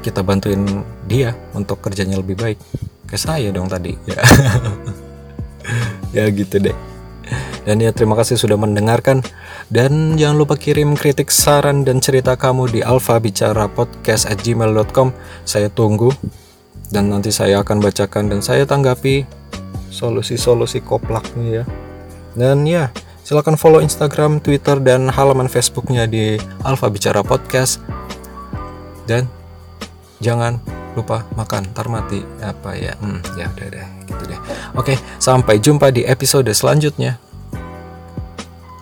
kita 0.01 0.23
bantuin 0.25 0.83
dia 1.05 1.35
untuk 1.53 1.83
kerjanya 1.83 2.17
lebih 2.17 2.39
baik. 2.39 2.57
Kayak 3.05 3.21
saya 3.21 3.49
dong 3.51 3.67
tadi 3.67 3.93
ya. 4.07 4.21
Ya 6.13 6.29
gitu 6.29 6.61
deh. 6.61 6.77
Dan 7.65 7.81
ya 7.81 7.89
terima 7.89 8.13
kasih 8.13 8.37
sudah 8.37 8.53
mendengarkan 8.53 9.25
dan 9.73 10.13
jangan 10.21 10.37
lupa 10.37 10.53
kirim 10.53 10.93
kritik 10.93 11.33
saran 11.33 11.81
dan 11.81 11.97
cerita 11.97 12.37
kamu 12.37 12.69
di 12.69 12.79
alfa 12.85 13.17
bicara 13.17 13.65
podcast 13.65 14.29
at 14.29 14.37
gmail.com 14.45 15.09
saya 15.49 15.65
tunggu 15.73 16.13
dan 16.93 17.09
nanti 17.09 17.33
saya 17.33 17.65
akan 17.65 17.81
bacakan 17.81 18.29
dan 18.29 18.45
saya 18.45 18.69
tanggapi 18.69 19.25
solusi-solusi 19.89 20.85
koplaknya 20.85 21.45
ya. 21.49 21.63
Dan 22.37 22.69
ya 22.69 22.93
silahkan 23.25 23.57
follow 23.57 23.81
Instagram, 23.81 24.37
Twitter, 24.45 24.77
dan 24.77 25.09
halaman 25.09 25.49
Facebooknya 25.49 26.05
di 26.05 26.37
Alfa 26.61 26.93
Bicara 26.93 27.25
Podcast. 27.25 27.81
Dan 29.09 29.25
jangan 30.21 30.61
lupa 30.93 31.25
makan 31.33 31.73
tar 31.73 31.89
mati 31.89 32.21
apa 32.45 32.77
ya 32.77 32.93
hmm, 33.01 33.25
ya 33.33 33.49
udah 33.49 33.67
deh 33.73 33.87
gitu 34.05 34.23
deh. 34.29 34.39
Oke 34.77 35.01
sampai 35.17 35.57
jumpa 35.57 35.89
di 35.89 36.05
episode 36.05 36.53
selanjutnya 36.53 37.17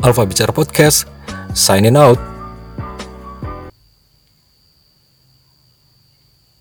Alfa 0.04 0.26
Bicara 0.26 0.54
Podcast 0.54 1.06
signing 1.54 1.98
out 1.98 2.31